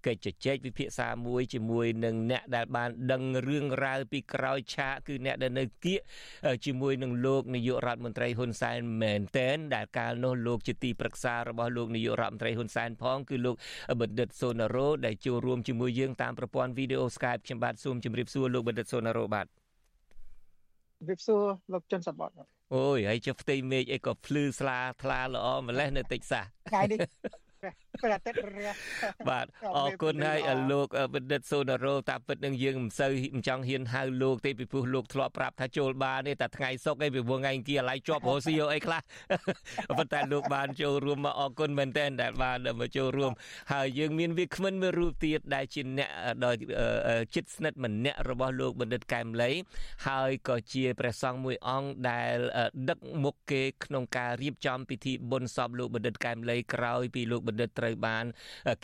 [0.07, 6.01] កិច្ចជជែកវិភាសាមួយជាមួយនឹងអ្នកដែលបានដឹងរឿងរ៉ាវពីក្រោយឆាកគឺអ្នកដែលនៅគៀក
[6.65, 13.57] ជាមួយនឹងលោកនាយករដ្ឋមន្ត្រីហ៊ុនសែនមែនតែនដែលកាលនោះលោកជាទីប្រឹក្សារបស់លោកនាយករដ្ឋមន្ត្រីហ៊ុនសែនផងគឺលោក
[14.01, 19.47] បណ្ឌិតសូណារ៉ូដែលចូលរួមជាមួយយើងតាមប្រព័ន្ធវីដេអូ Skype ខ្ញុំបាទសូមជម្រាបសួរលោកបណ្ឌិតសូណារ៉ូបាទ
[20.99, 22.31] ជម្រាបសួរលោកចុនសបត
[22.75, 26.99] អូយហើយចុះផ្ទៃមេឃអីក៏ភ្លឺស្លាថ្លាល្អម្លេះនៅតិចសាថ្ងៃនេះ
[28.03, 28.71] ព្រះអាទិត្យរះ
[29.29, 30.41] បាទអរគុណហើយ
[30.73, 39.01] លោកបណ្ឌិតសូណារ៉ូតាពិតនឹងយើងមិនសូវមិនចង់ហ៊ានហៅលោកទេពីព្រោះលោកធ្លាប់ប្រាប់ថាចូលបានទេតែថ្ងៃសុកឯងពីព្រោះថ្ងៃអង្គារឡៃជាប់រស់ស៊ីអីខ្លះ
[39.99, 43.33] ប៉ុន្តែលោកបានចូលរួមមកអរគុណមែនទែនដែលបានមកចូលរួម
[43.73, 46.11] ហើយយើងមានវាគ្មិនមួយរូបទៀតដែលជាអ្នក
[46.45, 46.55] ដោយ
[47.35, 49.51] ចិត្តស្និទ្ធម្នាក់របស់លោកបណ្ឌិតកែមលី
[50.09, 52.37] ហើយក៏ជាព្រះសង្ឃមួយអង្គដែល
[52.89, 58.25] ដឹកមុខគេក្នុងការរៀបចំពិធីបុណ្យសពលោកបណ្ឌិតកែមលីក្រោយពីលោកបណ្ឌិតត្រូវបាន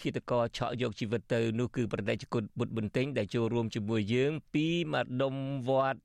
[0.00, 5.34] ឃាតករឆក់យកជីវិតទៅនោះគឺប្រដេជគុណបុត្របន្ទិញដែលចូលរួមជាមួយយើង ពីម្ដុំ
[5.68, 6.00] វត្ត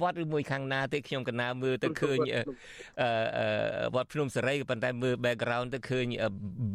[0.00, 2.18] វត្តឬមួយខាងណាទេខ្ញុំកណាមើលទៅឃើញ
[3.94, 6.06] វត្តភ្នំសេរីប៉ុន្តែមើល background ទៅឃើញ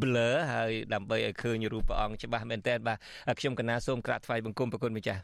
[0.00, 2.98] blur ហើយដើម្បីឲ្យឃើញរូបព្រះអង្គច្បាស់មែនតើបាទ
[3.40, 5.22] ខ្ញុំកណាសូមក្រាបថ្វាយបង្គំប្រគុណម្ចាស់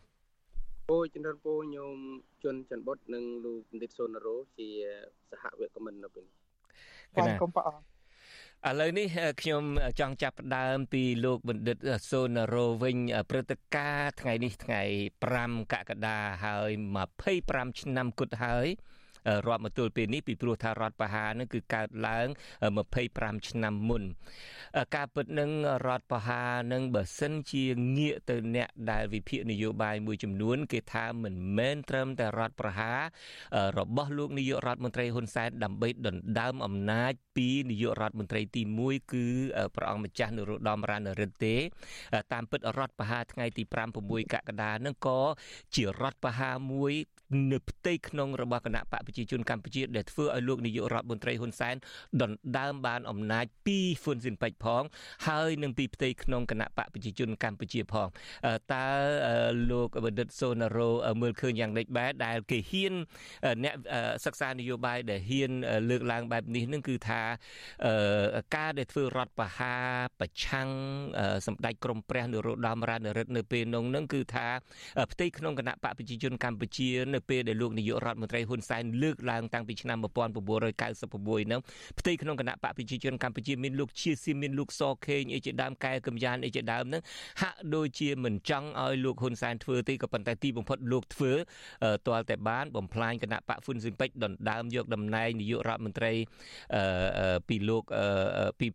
[0.90, 1.98] អូជំរាបពូញោម
[2.42, 4.68] ជុនច័ន្ទបុតនិងលោកបណ្ឌិតសូណារ៉ូជា
[5.30, 6.36] សហវគមននៅពេលនេះ
[7.16, 7.97] កណាគុំព្រះអង្គ
[8.66, 9.06] ឥឡូវនេះ
[9.42, 9.64] ខ្ញុំ
[10.00, 11.78] ចង់ចាប់ផ្ដើមពីលោកបណ្ឌិត
[12.10, 12.96] សូណារ៉ូវិញ
[13.30, 14.82] ព្រឹត្តិការណ៍ថ្ងៃនេះថ្ងៃ
[15.28, 16.70] 5កក្កដាហើយ
[17.26, 18.66] 25ឆ្នាំគត់ហើយ
[19.46, 22.26] រាប់មកទល់ពេលនេះពីព្រោះថារដ្ឋបហានឹងគឺកើតឡើង
[22.88, 24.02] 25ឆ្នាំមុន
[24.96, 25.50] ការពិតនឹង
[25.86, 27.64] រដ្ឋបហានឹងបើសិនជា
[27.98, 33.00] ងាកទៅអ្នកដែលវិភាគនយោបាយមួយចំនួន គេថាមិនមែនត្រឹមតែរដ្ឋប្រហារ
[33.78, 39.26] របស់លោកនាយករដ្ឋមន្ត្រីហ៊ុនសែនដើម្បីដណ្ដើមអំណាចពីនាយករដ្ឋមន្ត្រីទី1គឺ
[39.74, 41.56] ព្រះអង្គម្ចាស់នរោត្តមរណរដ្ឋទេ
[42.32, 43.74] តាមពិតរដ្ឋបហាថ្ងៃទី5
[44.08, 45.20] 6កក្កដានឹងក៏
[45.74, 46.94] ជារដ្ឋបហាមួយ
[47.52, 51.76] នៅផ្ទៃក្នុងរបស់គណៈបកប្រជាជនកម្ពុជាដែលធ្វើឲ្យលោកនាយករដ្ឋមន្ត្រីហ៊ុនសែន
[52.22, 54.82] ដណ្ដើមបានអំណាចពីហ៊ុនស៊ិនប៉ិចផង
[55.26, 58.08] ហើយនឹងពីផ្ទៃក្នុងគណៈបកប្រជាជនកម្ពុជាផង
[58.74, 58.88] តើ
[59.70, 60.90] លោកបណ្ឌិតសូណារ៉ូ
[61.22, 62.94] មើលឃើញយ៉ាងដូចម្ដេចដែលគេហ៊ាន
[63.64, 63.74] អ្នក
[64.24, 65.50] សិក្សានយោបាយដែលហ៊ាន
[65.90, 67.22] លើកឡើងបែបនេះនឹងគឺថា
[68.56, 69.74] ការដែលធ្វើរដ្ឋបហា
[70.20, 70.68] ប្រឆាំង
[71.46, 74.46] សម្ដេចក្រមព្រះនរោត្តមរណរដ្ឋនៅពេលនោះនឹងគឺថា
[75.12, 81.60] ផ្ទៃក្នុងគណៈបកប្រជាជនកម្ពុជានៅនៅពេលដែលលោកនាយករដ្ឋមន្ត្រីហ៊ុនសែនលើកឡើងតាំងពីឆ្នាំ1996នោះ
[81.98, 87.02] ផ្ទៃក្នុងគណៈបកប្រជាជនកម្ពុជាមានលោកជាស៊ីមានលោកសខេងអីជាដើមកែកំយ៉ានអីជាដើមហ្នឹង
[87.40, 91.32] ហាក់ដូចជាមិនចង់ឲ្យលោកហ៊ុនសែនធ្វើទេក៏ប៉ុន្តែទីបំផុតលោកធ្វើ
[92.06, 96.12] ទាល់តែបានបំផ្លាញគណៈបកហ៊ុនស៊ិនពេជ្រដណ្ដើមយកតំណែងនាយករដ្ឋមន្ត្រី
[97.48, 97.84] ពីលោក
[98.60, 98.66] ពី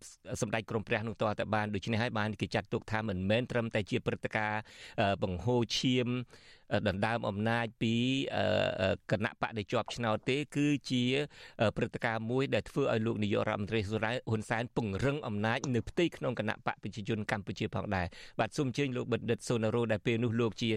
[0.42, 4.62] សម្ដេចក្រមព្រះនោះទាល់តែបានដូច្នេះហើយបានគេចាត់ទុកថាមិនមែនត្រឹមតែជាព្រឹត្តិការណ៍
[5.24, 6.10] បង្ហូរឈាម
[6.88, 7.96] ដណ្ដើមអំណាចពី
[9.12, 11.04] គណៈបកដែលជាប់ឆ្នោតទេ គឺជា
[11.78, 18.08] ព្រឹត្តិការណ៍មួយដែលធ្វើឲ្យលោកនាយករដ្ឋមន្ត្រីសុរ៉ៃហ៊ុនសែនពង្រឹងអំណាចនៅផ្ទៃក្នុងគណៈបកប្រជាជនកម្ពុជាផងដែរ
[18.40, 20.70] បាទសូមអញ្ជើញលោកបណ្ឌិតសូណារ៉ូដែលពេលនោះលោកជា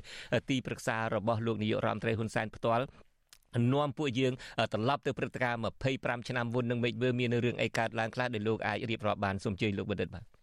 [0.50, 2.84] ទីប្រឹក្សារបស់លោកនាយករដ្ឋមន្ត្រីហ៊ុនសែនផ្ទាល់
[3.72, 4.32] នាំពួកយើង
[4.72, 5.60] ត្រឡប់ទៅព្រឹត្តិការណ៍
[5.94, 10.35] 25ឆ្នាំមុននឹងមេឃវើមានរឿងអីកើតឡើងខ្លះដែលលោកអាចរៀបរាប់បានសូមអញ្ជើញលោកបណ្ឌិតបាទ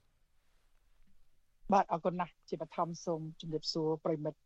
[1.74, 4.42] បាទអរគុណណាស់ជាបឋមសូមជម្រាបសួរប្រិមិត្ត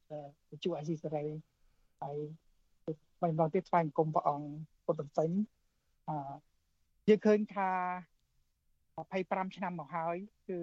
[0.52, 1.26] វិទ្យុអាស៊ីសេរី
[2.02, 2.18] ហើយ
[3.22, 4.50] បាញ់ម្ដងទៀតថ្វាយអង្គមព្រះអង្គ
[4.86, 5.30] ពុទ្ធបន្ទិញ
[6.10, 6.16] អឺ
[7.08, 7.70] យើងឃើញថា
[8.98, 10.16] 25ឆ្នាំមកហើយ
[10.50, 10.60] គឺ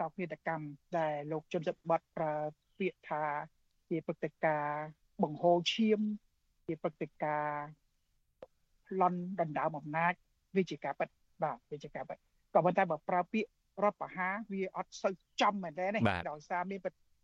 [0.00, 0.66] តោកនេតកម្ម
[0.98, 2.34] ដែលលោកជុនសិទ្ធបតប្រើ
[2.78, 3.22] ពាក្យថា
[3.88, 4.84] ជាព្រឹត្តិការណ៍
[5.22, 6.00] បង្ហូរឈាម
[6.66, 7.64] ជាព្រឹត្តិការណ៍
[8.86, 10.12] ប្លន់ដណ្ដើមអំណាច
[10.56, 11.08] វាជាការពិត
[11.42, 12.18] បាទវាជាការពិត
[12.54, 13.50] ក៏ប៉ុន្តែបើប្រើពាក្យ
[13.84, 16.00] រដ្ឋបហាវាអត់សូវចំមែនទេណា
[16.30, 16.80] ដោយសារមាន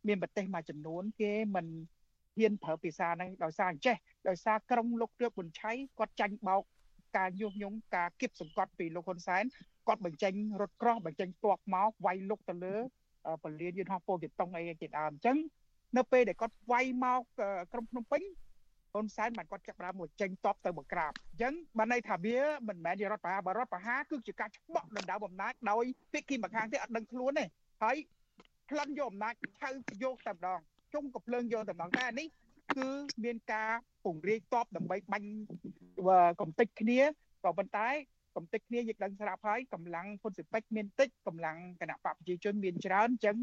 [0.09, 1.67] មានប្រទេសមួយចំនួនគេមិន
[2.39, 3.97] ហ៊ានប្រើភាសាហ្នឹងដោយសារអញ្ចេះ
[4.29, 6.63] ដោយសារក្រុងលោកទឿបប៊ុនឆៃគាត់ចាញ់បោក
[7.17, 9.45] ការញុះញង់ការគៀបសង្កត់ពីលោកហ៊ុនសែន
[9.87, 12.77] គាត់បញ្ចេញរត់ក្រោះបញ្ចេញទ័ពមកវាយលុកទៅលើ
[13.43, 15.37] ពលានយន្តហោះពោធិ៍តុងអីជាដើមអញ្ចឹង
[15.97, 17.21] នៅពេលដែលគាត់វាយមក
[17.73, 18.23] ក្រុងភ្នំពេញ
[18.97, 22.39] ហ៊ុនសែនបានគាត់ចាប់ដើមមកចេញតបទៅមកក្រាបអញ្ចឹងបានន័យថាវា
[22.69, 27.45] មិនមែនជារដ្ឋបហាបើរដ្ឋបហាគឺជាការច្បក់ដណ្ដើមអំណាចដោយភាគីម្ខាងទៀតអត់ដឹងខ្លួនទេ
[27.83, 27.97] ហើយ
[28.71, 29.71] ប្លន់យកអំណាចថៅ
[30.03, 30.61] យកតែម្ដង
[30.95, 32.27] ជុំក៏ភ្លើងយកតែម្ដងតែអានេះ
[32.77, 32.89] គឺ
[33.25, 33.71] មានការ
[34.05, 35.31] ពង្រាយតបដើម្បីបាញ់
[36.41, 37.01] កំតិចគ្នា
[37.45, 37.89] ក៏ប៉ុន្តែ
[38.37, 43.37] កំតិចគ្នាយើងដឹងស្រាប់ហើយកម្លាំងហ៊ុនសិពេចមានតិចកម្លាំងគណៈបកប្រជាជនមានច្រើនអញ្ចឹង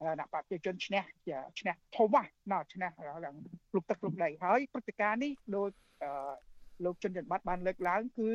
[0.00, 2.08] គណៈបព្វជិជនឈ្នះជាឈ្នះធំ
[2.52, 2.90] ណាស់ឈ្នះ
[3.24, 3.36] ឡើង
[3.74, 5.68] លុបទឹកលុបដីហើយព្រឹត្តិការណ៍នេះដោយ
[6.84, 8.28] លោកជនច័ន្ទបាត់បានលើកឡើងគឺ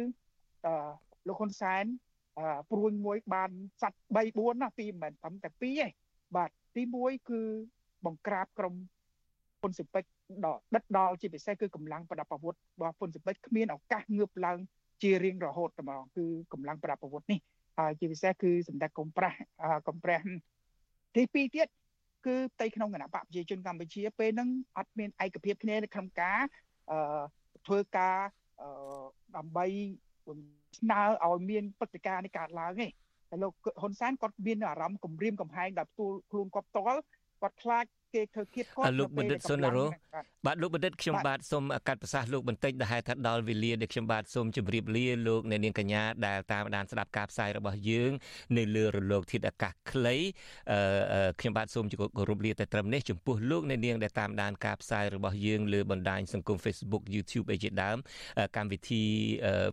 [1.27, 1.85] លោកហ៊ុនសែន
[2.71, 3.51] ព្រួយមួយបាន
[3.81, 5.71] សັດ3 4ណាពីមិនត្រឹមតែ2ទេ
[6.35, 7.41] បាទទី1គឺ
[8.05, 8.73] បង្ក្រាបក្រុម
[9.61, 10.03] ពុនសិពេច
[10.45, 14.57] ដល់ដិតដល់ជាពិសេសគឺកម្លាំងប្រដាប់អាវុធរបស់ពុនសិពេចគ្មានឱកាសងើបឡើង
[15.03, 17.39] ជារៀងរហូតតែម្ដងគឺកម្លាំងប្រដាប់អាវុធនេះ
[17.79, 19.37] ហើយជាពិសេសគឺសម្ដេចកុំប្រាស់
[19.87, 20.23] កំប្រាស់
[21.15, 21.67] ទី2ទៀត
[22.25, 26.39] គឺផ្ទៃក្នុងគណៈបកប្រជាជនកម្ពុជាពេលហ្នឹងអត់មានឯកភាពគ្នានៅក្នុងការ
[26.91, 27.21] អឺ
[27.67, 28.17] ធ្វើការ
[28.61, 28.69] អឺ
[29.35, 29.65] ដើម្បី
[30.79, 37.01] ស្នើឲ្យមានព្រឹត្តិការណ៍នេះកើតឡើងទេតែលោកហ៊ុនសែនគាត់មានអារម្មណ៍គំរាមកំហែងដល់ខ្លួនខ្លួនគាត់ផ្ទាល់
[37.41, 37.85] គាត់ខ្លាច
[38.15, 39.85] គេធ្វើគៀតគាត់លោកបណ្ឌិតសុនរោ
[40.45, 48.11] បាទលោកបណ្ឌិតខ្ញុំបាទសូមកាត់ប្រសាសន៍លោកបន្តិចដែលហេតុថាដល់វេលាដែលខ្ញុំបាទសូមជម្រាបលាលោកអ្នកនាងកញ្ញាដែលតាមដានស្ដាប់ការផ្សាយរបស់យើង
[48.57, 50.15] នៅលើរលកធាតុអាកាសខ្លី
[50.71, 51.85] អឺខ្ញុំបាទសូម
[52.17, 57.97] គោរពលាតែត្រឹមនេះចំពោះលោកអ្នកនាងដែលតាមដានការផ្សាយរបស់យើងលើបណ្ដាញសង្គម Facebook YouTube អីជាដើម
[58.57, 59.03] កម្មវិធី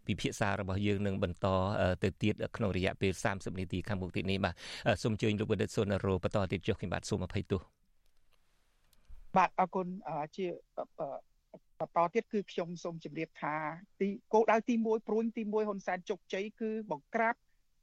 [0.06, 1.46] ពិភាក្សារបស់យើងនឹងបន្ត
[2.02, 4.54] ទៅទៀតក្នុងរយៈពេល30នាទីខាងមុខទៀតនេះបាទ
[5.02, 7.77] សូមអញ្ជើញលោកបណ្ឌិតសុនរោបន្តទៀតចុះខ្ញុំបាទសូមអភ័យទោស
[9.38, 9.86] បាទអរគុណ
[10.36, 10.46] ជា
[11.80, 13.54] បន្តទៀតគឺខ្ញុំសូមជម្រាបថា
[14.00, 17.34] ទីគោលដៅទី1ព្រួញទី1ហ៊ុនសែនជោគជ័យគឺបង្ក្រាប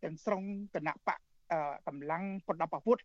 [0.04, 0.44] ទាំងស្រុង
[0.76, 1.20] គណៈបក
[1.88, 2.98] កម្លាំងប្រដាប់អាវុធ